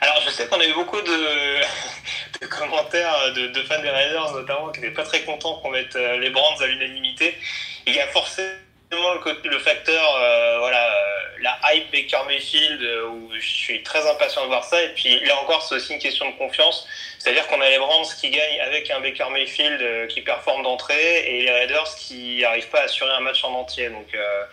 [0.00, 1.60] Alors, je sais qu'on a eu beaucoup de,
[2.40, 5.94] de commentaires de, de fans des Raiders, notamment, qui n'étaient pas très contents qu'on mette
[5.96, 7.34] euh, les Browns à l'unanimité.
[7.86, 8.50] Il y a forcément
[8.92, 14.08] le, le facteur, euh, voilà, euh, la hype Baker Mayfield, euh, où je suis très
[14.08, 14.82] impatient de voir ça.
[14.82, 16.86] Et puis là encore, c'est aussi une question de confiance.
[17.18, 21.26] C'est-à-dire qu'on a les Browns qui gagnent avec un Baker Mayfield euh, qui performe d'entrée
[21.26, 23.88] et les Raiders qui n'arrivent pas à assurer un match en entier.
[23.88, 24.44] Donc, euh,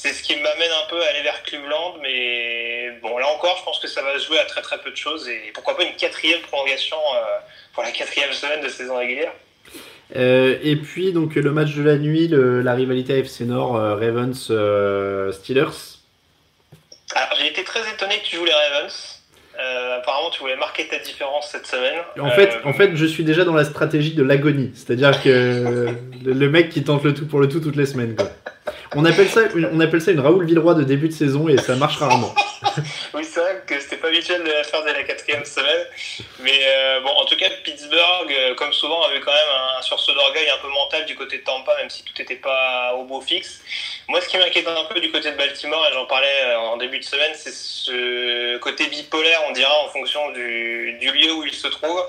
[0.00, 3.64] c'est ce qui m'amène un peu à aller vers Cleveland, mais bon, là encore, je
[3.64, 5.82] pense que ça va se jouer à très très peu de choses et pourquoi pas
[5.84, 7.18] une quatrième prolongation euh,
[7.74, 9.32] pour la quatrième semaine de saison régulière.
[10.16, 13.94] Euh, Et puis donc le match de la nuit, le- la rivalité AFC Nord, euh,
[13.94, 14.40] Ravens
[15.36, 15.76] Steelers.
[17.14, 19.14] Alors, j'ai été très étonné que tu joues les Ravens.
[19.98, 21.96] Apparemment, tu voulais marquer ta différence cette semaine.
[22.20, 25.28] En fait, en fait, je suis déjà dans la stratégie de l'agonie, c'est-à-dire que
[26.24, 28.14] le, le mec qui tente le tout pour le tout toutes les semaines.
[28.14, 28.30] Quoi.
[28.94, 32.34] On appelle ça, une, Raoul Villeroy de début de saison et ça marche rarement.
[33.14, 35.86] oui, c'est vrai que c'était pas habituel de la faire dès la quatrième semaine.
[36.40, 40.12] Mais euh, bon, en tout cas, Pittsburgh, euh, comme souvent, avait quand même un sursaut
[40.12, 43.20] d'orgueil un peu mental du côté de Tampa, même si tout n'était pas au beau
[43.20, 43.60] fixe.
[44.08, 46.76] Moi, ce qui m'inquiète un peu du côté de Baltimore, et j'en parlais euh, en
[46.76, 51.44] début de semaine, c'est ce côté bipolaire, on dira, en fonction du, du lieu où
[51.44, 52.02] il se trouve.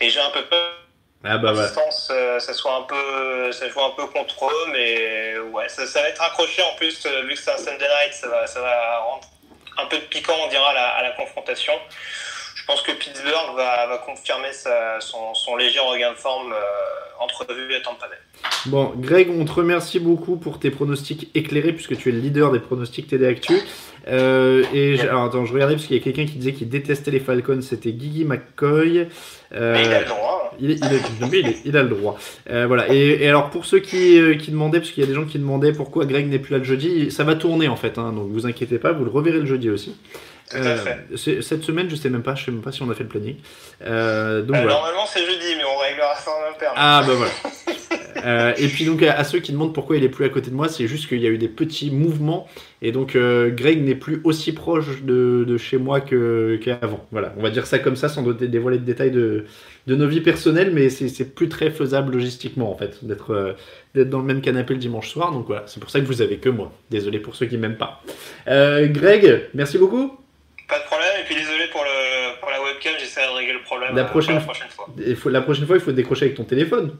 [0.00, 0.85] Et j'ai un peu peur
[1.24, 1.66] ah bah ouais.
[1.66, 6.08] ça soit un peu, ça joue un peu contre eux, mais ouais, ça, ça va
[6.08, 9.28] être accroché en plus, vu que c'est un Sunday night, ça va, ça va rendre
[9.78, 11.72] un peu de piquant, on dira, à la, à la confrontation.
[12.54, 16.56] Je pense que Pittsburgh va, va confirmer sa, son, son, léger regain de forme euh,
[17.20, 18.16] entrevu à Tampa Bay.
[18.66, 22.50] Bon, Greg, on te remercie beaucoup pour tes pronostics éclairés, puisque tu es le leader
[22.50, 23.60] des pronostics TD Actu.
[24.08, 27.12] Euh, et alors, attends, je regardais parce qu'il y a quelqu'un qui disait qu'il détestait
[27.12, 29.08] les Falcons, c'était Gigi McCoy.
[29.52, 30.25] Euh, Mais il a le droit.
[30.60, 30.78] Il, il,
[31.32, 32.18] il, il, a le droit.
[32.50, 32.92] Euh, voilà.
[32.92, 35.24] Et, et, alors, pour ceux qui, euh, qui demandaient, parce qu'il y a des gens
[35.24, 38.12] qui demandaient pourquoi Greg n'est plus là le jeudi, ça va tourner en fait, hein,
[38.12, 39.94] donc vous inquiétez pas, vous le reverrez le jeudi aussi.
[40.54, 40.76] Euh,
[41.16, 43.08] cette semaine, je sais même pas, je sais même pas si on a fait le
[43.08, 43.36] planning.
[43.82, 44.74] Euh, donc voilà.
[44.74, 46.74] Normalement, c'est jeudi, mais on réglera ça en interne.
[46.76, 47.32] Ah bah voilà.
[48.26, 50.56] Euh, et puis donc à, ceux qui demandent pourquoi il est plus à côté de
[50.56, 52.48] moi, c'est juste qu'il y a eu des petits mouvements
[52.82, 57.06] et donc euh, Greg n'est plus aussi proche de, de chez moi qu'avant.
[57.12, 59.44] Voilà, on va dire ça comme ça sans dévoiler de détails de,
[59.86, 63.52] de nos vies personnelles, mais c'est plus très faisable logistiquement en fait d'être euh,
[63.94, 65.30] d'être dans le même canapé le dimanche soir.
[65.32, 66.72] Donc voilà, c'est pour ça que vous avez que moi.
[66.90, 68.02] Désolé pour ceux qui m'aiment pas.
[68.46, 70.18] Greg, merci beaucoup.
[70.68, 73.62] Pas de problème, et puis désolé pour, le, pour la webcam, j'essaierai de régler le
[73.62, 74.88] problème la prochaine, la prochaine fois.
[74.98, 76.96] Il faut, la prochaine fois, il faut décrocher avec ton téléphone.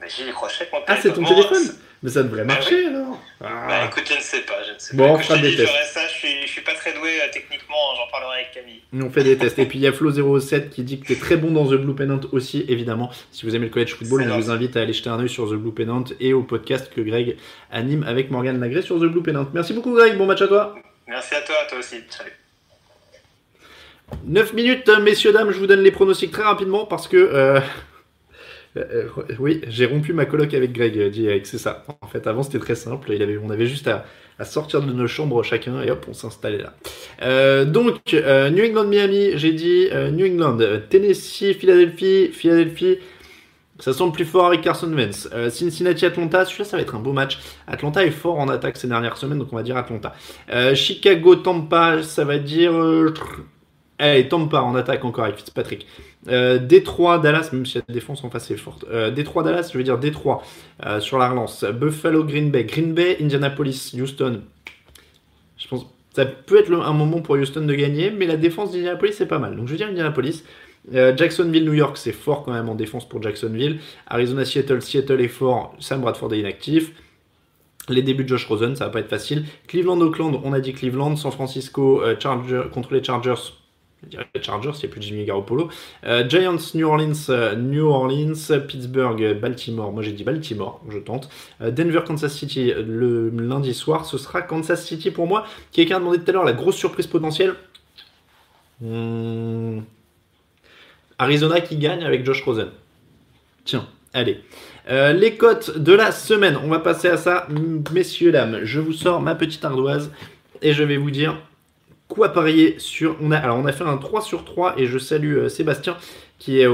[0.00, 0.82] Mais avec mon téléphone.
[0.86, 1.62] Ah, c'est ton téléphone
[2.02, 2.96] Mais ça devrait marcher bah, oui.
[2.96, 3.66] alors ah.
[3.68, 5.12] Bah écoute, je ne sais pas, je ne sais bon, pas.
[5.12, 5.72] on fera des tests.
[5.92, 8.80] Ça, je suis, je suis pas très doué euh, techniquement, j'en parlerai avec Camille.
[8.94, 9.58] On fait des tests.
[9.58, 11.74] Et puis il y a Flo07 qui dit que tu es très bon dans The
[11.74, 13.10] Blue Pennant aussi, évidemment.
[13.30, 15.48] Si vous aimez le college football, on vous invite à aller jeter un œil sur
[15.48, 17.36] The Blue Pennant et au podcast que Greg
[17.70, 19.48] anime avec Morgan Lagré sur The Blue Pennant.
[19.52, 20.74] Merci beaucoup Greg, bon match à toi.
[21.06, 21.96] Merci à toi, à toi aussi.
[22.08, 22.32] Salut.
[24.24, 27.16] 9 minutes, messieurs, dames, je vous donne les pronostics très rapidement parce que.
[27.16, 27.60] Euh...
[28.76, 29.08] Euh,
[29.38, 31.84] oui, j'ai rompu ma coloc avec Greg, dit Eric, c'est ça.
[32.00, 34.04] En fait, avant c'était très simple, il avait, on avait juste à,
[34.44, 36.72] sortir de nos chambres chacun et hop, on s'installait là.
[37.22, 40.58] Euh, donc, euh, New England, Miami, j'ai dit New England,
[40.88, 42.98] Tennessee, Philadelphie, Philadelphie.
[43.80, 45.28] Ça semble plus fort avec Carson Wentz.
[45.48, 47.38] Cincinnati, Atlanta, celui-là ça va être un beau match.
[47.66, 50.14] Atlanta est fort en attaque ces dernières semaines, donc on va dire Atlanta.
[50.74, 52.72] Chicago, Tampa, ça va dire
[54.00, 55.86] Allez, Tampa en attaque encore avec Fitzpatrick.
[56.28, 58.86] Euh, Détroit, Dallas, même si la défense en face est forte.
[58.90, 60.42] Euh, Détroit, Dallas, je veux dire Détroit
[60.86, 61.64] euh, sur la relance.
[61.64, 62.64] Buffalo, Green Bay.
[62.64, 64.40] Green Bay, Indianapolis, Houston.
[65.58, 69.12] Je pense ça peut être un moment pour Houston de gagner, mais la défense d'Indianapolis
[69.12, 69.54] c'est pas mal.
[69.54, 70.44] Donc je veux dire Indianapolis.
[70.94, 73.78] Euh, Jacksonville, New York, c'est fort quand même en défense pour Jacksonville.
[74.06, 75.76] Arizona, Seattle, Seattle est fort.
[75.78, 76.92] Sam Bradford est inactif.
[77.88, 79.44] Les débuts de Josh Rosen, ça va pas être facile.
[79.68, 81.16] Cleveland, Oakland, on a dit Cleveland.
[81.16, 82.02] San Francisco,
[82.72, 83.52] contre les Chargers,
[84.40, 85.68] Chargers, il n'y a plus Jimmy Garoppolo.
[86.04, 89.92] Euh, Giants, New Orleans, euh, New Orleans, Pittsburgh, Baltimore.
[89.92, 91.28] Moi j'ai dit Baltimore, je tente.
[91.60, 94.06] Euh, Denver, Kansas City le lundi soir.
[94.06, 95.44] Ce sera Kansas City pour moi.
[95.72, 97.54] Quelqu'un a demandé tout à l'heure la grosse surprise potentielle.
[98.80, 99.80] Hmm.
[101.18, 102.70] Arizona qui gagne avec Josh Rosen.
[103.64, 104.40] Tiens, allez.
[104.88, 106.58] Euh, les cotes de la semaine.
[106.64, 107.46] On va passer à ça,
[107.92, 108.60] messieurs, dames.
[108.64, 110.10] Je vous sors ma petite ardoise
[110.62, 111.36] et je vais vous dire
[112.10, 113.16] quoi parier sur.
[113.22, 115.96] On a, alors, on a fait un 3 sur 3 et je salue euh, Sébastien
[116.38, 116.68] qui est,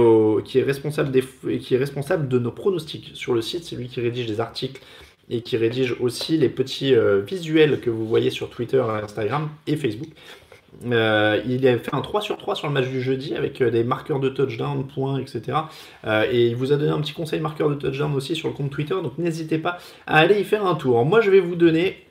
[0.44, 1.20] qui, est responsable
[1.60, 3.64] qui est responsable de nos pronostics sur le site.
[3.64, 4.80] C'est lui qui rédige des articles
[5.28, 9.76] et qui rédige aussi les petits euh, visuels que vous voyez sur Twitter, Instagram et
[9.76, 10.08] Facebook.
[10.90, 13.82] Euh, il a fait un 3 sur 3 sur le match du jeudi avec des
[13.82, 15.58] marqueurs de touchdown, points, etc.
[16.30, 18.70] Et il vous a donné un petit conseil marqueur de touchdown aussi sur le compte
[18.70, 21.04] Twitter, donc n'hésitez pas à aller y faire un tour.
[21.04, 22.05] Moi je vais vous donner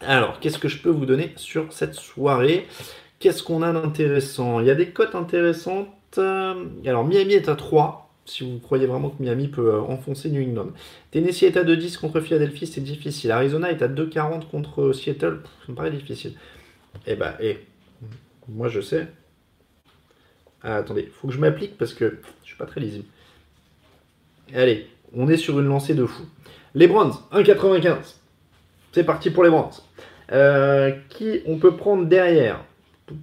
[0.00, 2.66] alors, qu'est-ce que je peux vous donner sur cette soirée?
[3.18, 4.60] Qu'est-ce qu'on a d'intéressant?
[4.60, 6.18] Il y a des cotes intéressantes.
[6.18, 8.10] Alors, Miami est à 3.
[8.24, 10.68] Si vous croyez vraiment que Miami peut euh, enfoncer New England.
[11.10, 13.32] Tennessee est à 2,10 contre Philadelphie, c'est difficile.
[13.32, 16.34] Arizona est à 2,40 contre Seattle, ça me paraît difficile.
[17.06, 17.58] Eh ben, eh,
[18.48, 19.08] moi je sais.
[20.62, 23.06] Ah, attendez, faut que je m'applique parce que je suis pas très lisible.
[24.54, 26.24] Allez, on est sur une lancée de fou.
[26.74, 28.19] Les Browns, 1,95.
[28.92, 29.70] C'est parti pour les Browns.
[30.32, 32.64] Euh, qui on peut prendre derrière
[33.10, 33.14] On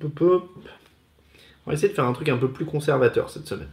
[1.65, 3.69] va essayer de faire un truc un peu plus conservateur cette semaine.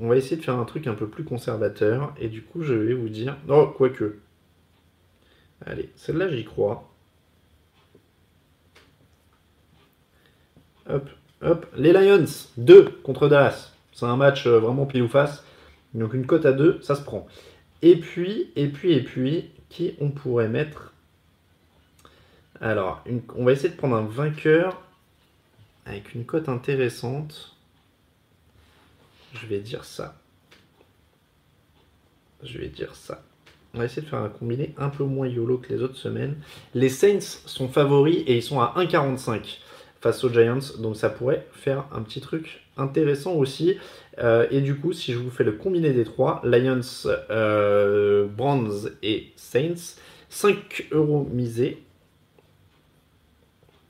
[0.00, 2.14] On va essayer de faire un truc un peu plus conservateur.
[2.18, 3.36] Et du coup, je vais vous dire.
[3.48, 4.18] Oh, quoique.
[5.66, 6.90] Allez, celle-là, j'y crois.
[10.88, 11.08] Hop,
[11.42, 11.66] hop.
[11.76, 12.24] Les Lions,
[12.56, 13.72] 2 contre Dallas.
[13.92, 15.44] C'est un match euh, vraiment pile ou face.
[15.92, 17.26] Donc une cote à 2, ça se prend.
[17.82, 20.92] Et puis, et puis, et puis, qui on pourrait mettre
[22.60, 23.02] Alors,
[23.36, 24.82] on va essayer de prendre un vainqueur
[25.86, 27.56] avec une cote intéressante.
[29.32, 30.16] Je vais dire ça.
[32.42, 33.22] Je vais dire ça.
[33.72, 36.36] On va essayer de faire un combiné un peu moins YOLO que les autres semaines.
[36.74, 39.58] Les Saints sont favoris et ils sont à 1,45
[40.00, 40.58] face aux Giants.
[40.78, 43.76] Donc ça pourrait faire un petit truc intéressant aussi.
[44.18, 46.80] Euh, et du coup, si je vous fais le combiné des trois, Lions,
[47.30, 49.96] euh, Browns et Saints,
[50.28, 51.82] 5 euros misés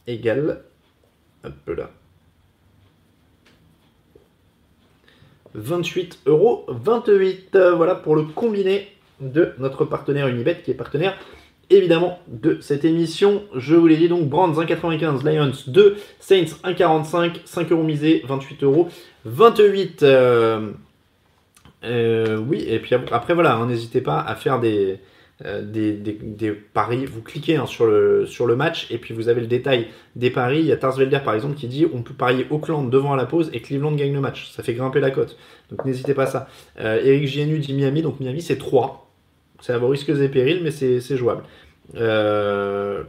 [0.07, 0.63] égale,
[1.45, 1.91] hop là,
[5.55, 7.55] 28 euros 28.
[7.55, 8.89] Euh, Voilà pour le combiné
[9.21, 11.17] de notre partenaire Unibet qui est partenaire
[11.71, 13.45] évidemment de cette émission.
[13.55, 18.63] Je vous l'ai dit donc Brands 1,95, Lions 2, Saints 1,45, 5 euros misés, 28
[18.65, 18.89] euros
[19.25, 20.03] 28.
[20.03, 20.73] Euh,
[21.85, 24.99] euh, oui, et puis après voilà, hein, n'hésitez pas à faire des,
[25.47, 27.07] euh, paris.
[27.07, 30.59] Vous cliquez hein, sur, le, match et puis vous avez le détail des paris.
[30.59, 33.27] Il y a Tarsvelder par exemple qui dit on peut parier Auckland devant à la
[33.27, 34.51] pause et Cleveland gagne le match.
[34.51, 35.39] Ça fait grimper la cote.
[35.71, 36.49] Donc n'hésitez pas à ça.
[36.79, 39.10] Eric JNU dit Miami, donc Miami c'est 3.
[39.61, 41.43] C'est à vos risques et périls, mais c'est jouable.
[41.97, 43.03] Euh,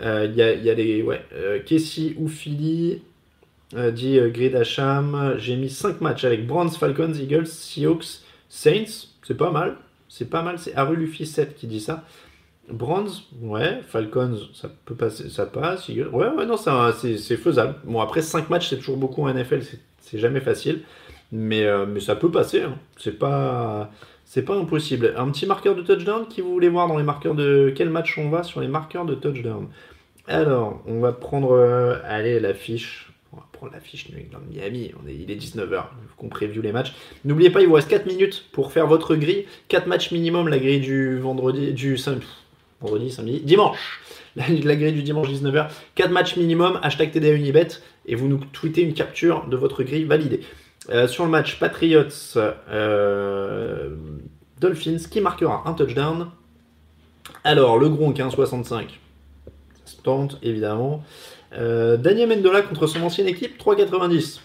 [0.00, 1.02] euh, Il y, a, y a les.
[1.02, 1.22] Ouais.
[1.34, 3.02] Euh, Kessie ou Philly
[3.74, 5.34] euh, dit euh, Grid Hacham.
[5.38, 9.08] J'ai mis 5 matchs avec Browns, Falcons, Eagles, Seahawks, Saints.
[9.22, 9.76] C'est pas mal.
[10.08, 10.58] C'est pas mal.
[10.58, 12.04] C'est Aru Luffy 7 qui dit ça.
[12.68, 13.10] Browns,
[13.42, 13.80] ouais.
[13.88, 15.88] Falcons, ça peut passer, ça passe.
[15.88, 17.76] Ouais, ouais, non, c'est faisable.
[17.84, 19.62] Bon, après 5 matchs, c'est toujours beaucoup en NFL.
[19.62, 20.82] c'est- jamais facile.
[21.32, 22.62] Mais, euh, mais ça peut passer.
[22.62, 22.76] hein.
[22.98, 23.90] C'est pas.
[24.28, 25.14] C'est pas impossible.
[25.16, 28.18] Un petit marqueur de touchdown qui vous voulez voir dans les marqueurs de quel match
[28.18, 29.68] on va sur les marqueurs de touchdown.
[30.26, 33.08] Alors, on va prendre euh, allez la fiche.
[33.32, 34.90] On va prendre la fiche New England Miami.
[35.02, 35.84] On est, il est 19h.
[36.16, 36.92] qu'on preview les matchs.
[37.24, 39.46] N'oubliez pas, il vous reste 4 minutes pour faire votre grille.
[39.68, 42.28] 4 matchs minimum, la grille du vendredi, du sam- pff,
[42.80, 44.00] vendredi, samedi, dimanche.
[44.34, 45.68] La, la grille du dimanche 19h.
[45.94, 47.68] 4 matchs minimum, hashtag TDA Unibet.
[48.06, 50.40] Et vous nous tweetez une capture de votre grille validée.
[50.90, 53.90] Euh, sur le match Patriots euh,
[54.60, 56.28] Dolphins, qui marquera un touchdown
[57.44, 58.70] Alors, le Gronk, 1,65.
[58.70, 58.86] Ça
[59.84, 61.02] se tente, évidemment.
[61.54, 64.40] Euh, Daniel Mendola contre son ancienne équipe, 3,90.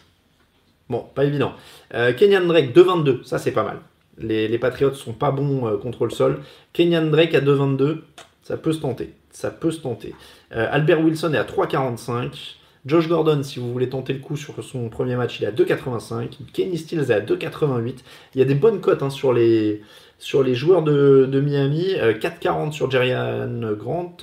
[0.89, 1.53] Bon, pas évident.
[1.91, 3.23] Kenyan Drake, 2,22.
[3.23, 3.79] Ça, c'est pas mal.
[4.17, 6.41] Les, les Patriots sont pas bons contre le sol.
[6.73, 8.01] Kenyan Drake à 2,22.
[8.43, 9.13] Ça peut se tenter.
[9.29, 10.13] Ça peut se tenter.
[10.49, 12.57] Albert Wilson est à 3,45.
[12.86, 15.51] Josh Gordon, si vous voulez tenter le coup sur son premier match, il est à
[15.51, 16.38] 2,85.
[16.51, 17.95] Kenny Stills est à 2,88.
[18.34, 19.84] Il y a des bonnes cotes hein, sur, les,
[20.55, 21.93] joueurs de, Miami.
[21.97, 24.17] Euh, 4,40 sur Jerian Grant.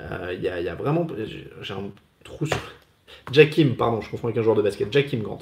[0.00, 1.06] Euh, il, y a, vraiment.
[1.24, 1.90] j'ai- un
[2.24, 2.58] trou sur.
[3.32, 4.92] Jakim, pardon, je confonds avec un joueur de basket.
[4.92, 5.38] Jakim Grant.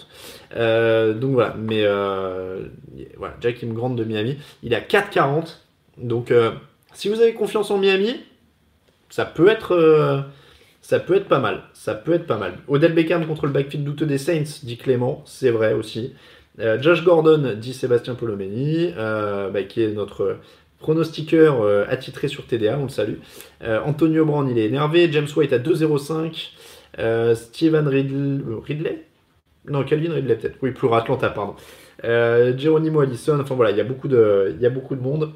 [0.56, 2.66] Euh, donc voilà, mais euh,
[3.16, 4.36] voilà, Jakim Grant de Miami.
[4.62, 5.56] Il est à 4,40.
[5.96, 6.52] Donc euh,
[6.92, 8.20] si vous avez confiance en Miami,
[9.08, 10.24] ça peut être.
[10.84, 11.62] Ça peut être pas mal.
[11.72, 12.58] Ça peut être pas mal.
[12.68, 15.22] Odell Beckham contre le backfield douteux des Saints, dit Clément.
[15.24, 16.12] C'est vrai aussi.
[16.60, 20.36] Euh, Josh Gordon, dit Sébastien Polomeni, euh, bah, qui est notre
[20.78, 23.16] pronostiqueur euh, attitré sur TDA, on le salue.
[23.62, 25.10] Antonio Brown, il est énervé.
[25.10, 26.50] James White à 2,05.
[26.98, 29.06] Euh, Steven Ridley, Ridley?
[29.66, 30.58] Non, Calvin Ridley peut-être.
[30.60, 31.54] Oui, pour Atlanta, pardon.
[32.02, 35.32] Geronimo Allison, enfin voilà, il y a beaucoup de, il y a beaucoup de monde.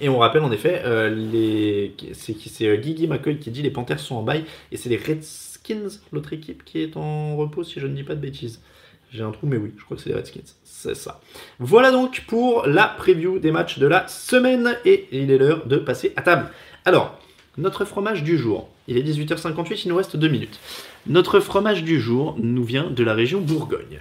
[0.00, 1.94] Et on rappelle en effet, euh, les...
[2.14, 6.00] c'est euh, Guigui McCoy qui dit les Panthers sont en bail et c'est les Redskins,
[6.12, 8.60] l'autre équipe, qui est en repos si je ne dis pas de bêtises.
[9.10, 10.40] J'ai un trou, mais oui, je crois que c'est les Redskins.
[10.64, 11.20] C'est ça.
[11.58, 15.76] Voilà donc pour la preview des matchs de la semaine et il est l'heure de
[15.76, 16.50] passer à table.
[16.86, 17.18] Alors,
[17.58, 18.68] notre fromage du jour.
[18.88, 20.58] Il est 18h58, il nous reste 2 minutes.
[21.06, 24.00] Notre fromage du jour nous vient de la région Bourgogne.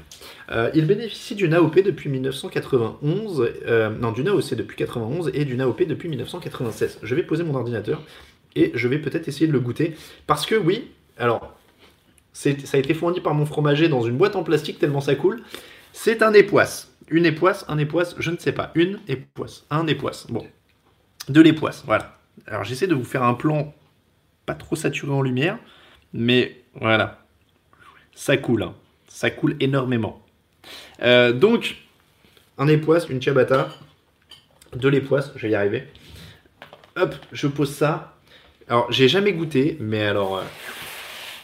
[0.52, 5.62] Euh, il bénéficie d'une AOP depuis 1991, euh, non, d'une AOC depuis 91 et d'une
[5.62, 7.00] AOP depuis 1996.
[7.04, 8.02] Je vais poser mon ordinateur
[8.56, 9.96] et je vais peut-être essayer de le goûter
[10.28, 11.56] parce que oui, alors
[12.34, 15.42] ça a été fourni par mon fromager dans une boîte en plastique tellement ça coule.
[15.94, 16.96] C'est un époisse.
[17.10, 18.72] Une époisse, un époisse, je ne sais pas.
[18.76, 20.28] Une époisse, un époisse.
[20.30, 20.46] Bon,
[21.28, 22.21] de l'époisse, voilà.
[22.48, 23.74] Alors j'essaie de vous faire un plan
[24.46, 25.58] pas trop saturé en lumière,
[26.14, 27.20] mais voilà.
[28.14, 28.76] Ça coule, hein.
[29.08, 30.22] ça coule énormément.
[31.02, 31.78] Euh, donc,
[32.58, 33.70] un époisse, une ciabatta,
[34.74, 35.84] de l'époisse, je vais y arriver.
[36.96, 38.18] Hop, je pose ça.
[38.68, 40.44] Alors, j'ai jamais goûté, mais alors, euh,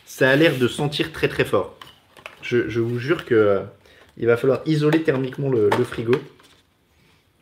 [0.05, 1.77] ça a l'air de sentir très très fort.
[2.41, 3.59] Je, je vous jure que euh,
[4.17, 6.15] il va falloir isoler thermiquement le, frigo.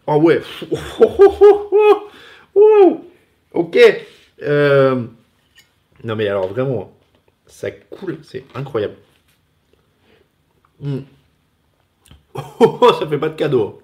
[0.07, 0.41] Oh ouais.
[0.71, 2.09] Oh, oh, oh, oh, oh.
[2.55, 3.05] Oh.
[3.56, 3.78] Ok.
[4.43, 5.06] Euh,
[6.03, 6.93] Non mais alors vraiment,
[7.47, 8.95] ça coule, c'est incroyable.
[12.34, 12.41] Oh,
[12.82, 13.82] oh, ça fait pas de cadeau.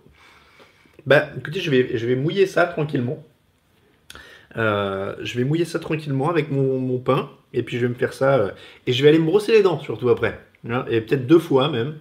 [1.06, 3.24] Bah écoutez, je vais, je vais mouiller ça tranquillement.
[4.58, 7.30] Euh, je vais mouiller ça tranquillement avec mon, mon pain.
[7.54, 8.36] Et puis je vais me faire ça.
[8.38, 8.52] euh,
[8.88, 10.40] et je vais aller me brosser les dents surtout après.
[10.70, 11.98] Hein, Et peut-être deux fois même.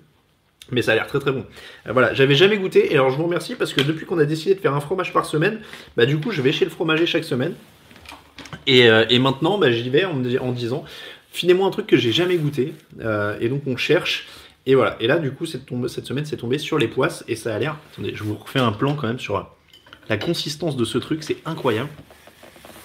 [0.72, 1.44] Mais ça a l'air très très bon.
[1.86, 2.92] Euh, voilà, j'avais jamais goûté.
[2.92, 5.12] Et alors je vous remercie parce que depuis qu'on a décidé de faire un fromage
[5.12, 5.60] par semaine,
[5.96, 7.54] bah du coup je vais chez le fromager chaque semaine.
[8.66, 10.84] Et, euh, et maintenant, bah, j'y vais en, en disant,
[11.32, 12.74] filez-moi un truc que j'ai jamais goûté.
[13.00, 14.28] Euh, et donc on cherche.
[14.66, 14.96] Et voilà.
[15.00, 15.66] Et là, du coup, cette,
[16.04, 17.24] semaine, c'est tombé sur les poisses.
[17.28, 17.76] Et ça a l'air.
[17.92, 19.50] Attendez, je vous refais un plan quand même sur
[20.08, 21.22] la consistance de ce truc.
[21.22, 21.88] C'est incroyable.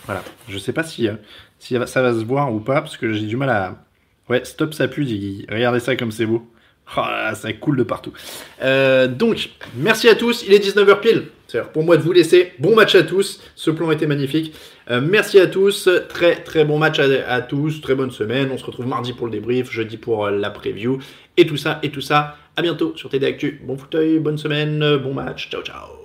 [0.05, 0.23] Voilà.
[0.47, 1.07] Je sais pas si,
[1.59, 2.81] si ça va- ça va se voir ou pas.
[2.81, 3.83] Parce que j'ai du mal à.
[4.29, 5.45] Ouais, stop, ça pue, Diggy.
[5.49, 6.47] Regardez ça comme c'est beau.
[6.97, 8.13] Oh là ça coule de partout.
[8.61, 10.43] Euh, donc, merci à tous.
[10.47, 11.23] Il est 19h pile.
[11.47, 12.53] C'est pour moi de vous laisser.
[12.59, 13.41] Bon match à tous.
[13.55, 14.53] Ce plan était magnifique.
[14.89, 15.89] Euh, merci à tous.
[16.09, 17.81] Très très bon match à, à tous.
[17.81, 18.49] Très bonne semaine.
[18.51, 20.99] On se retrouve mardi pour le débrief, jeudi pour euh, la preview.
[21.37, 22.37] Et tout ça, et tout ça.
[22.55, 23.61] À bientôt sur TD Actu.
[23.63, 25.49] Bon fauteuil, bonne semaine, bon match.
[25.49, 26.04] Ciao ciao.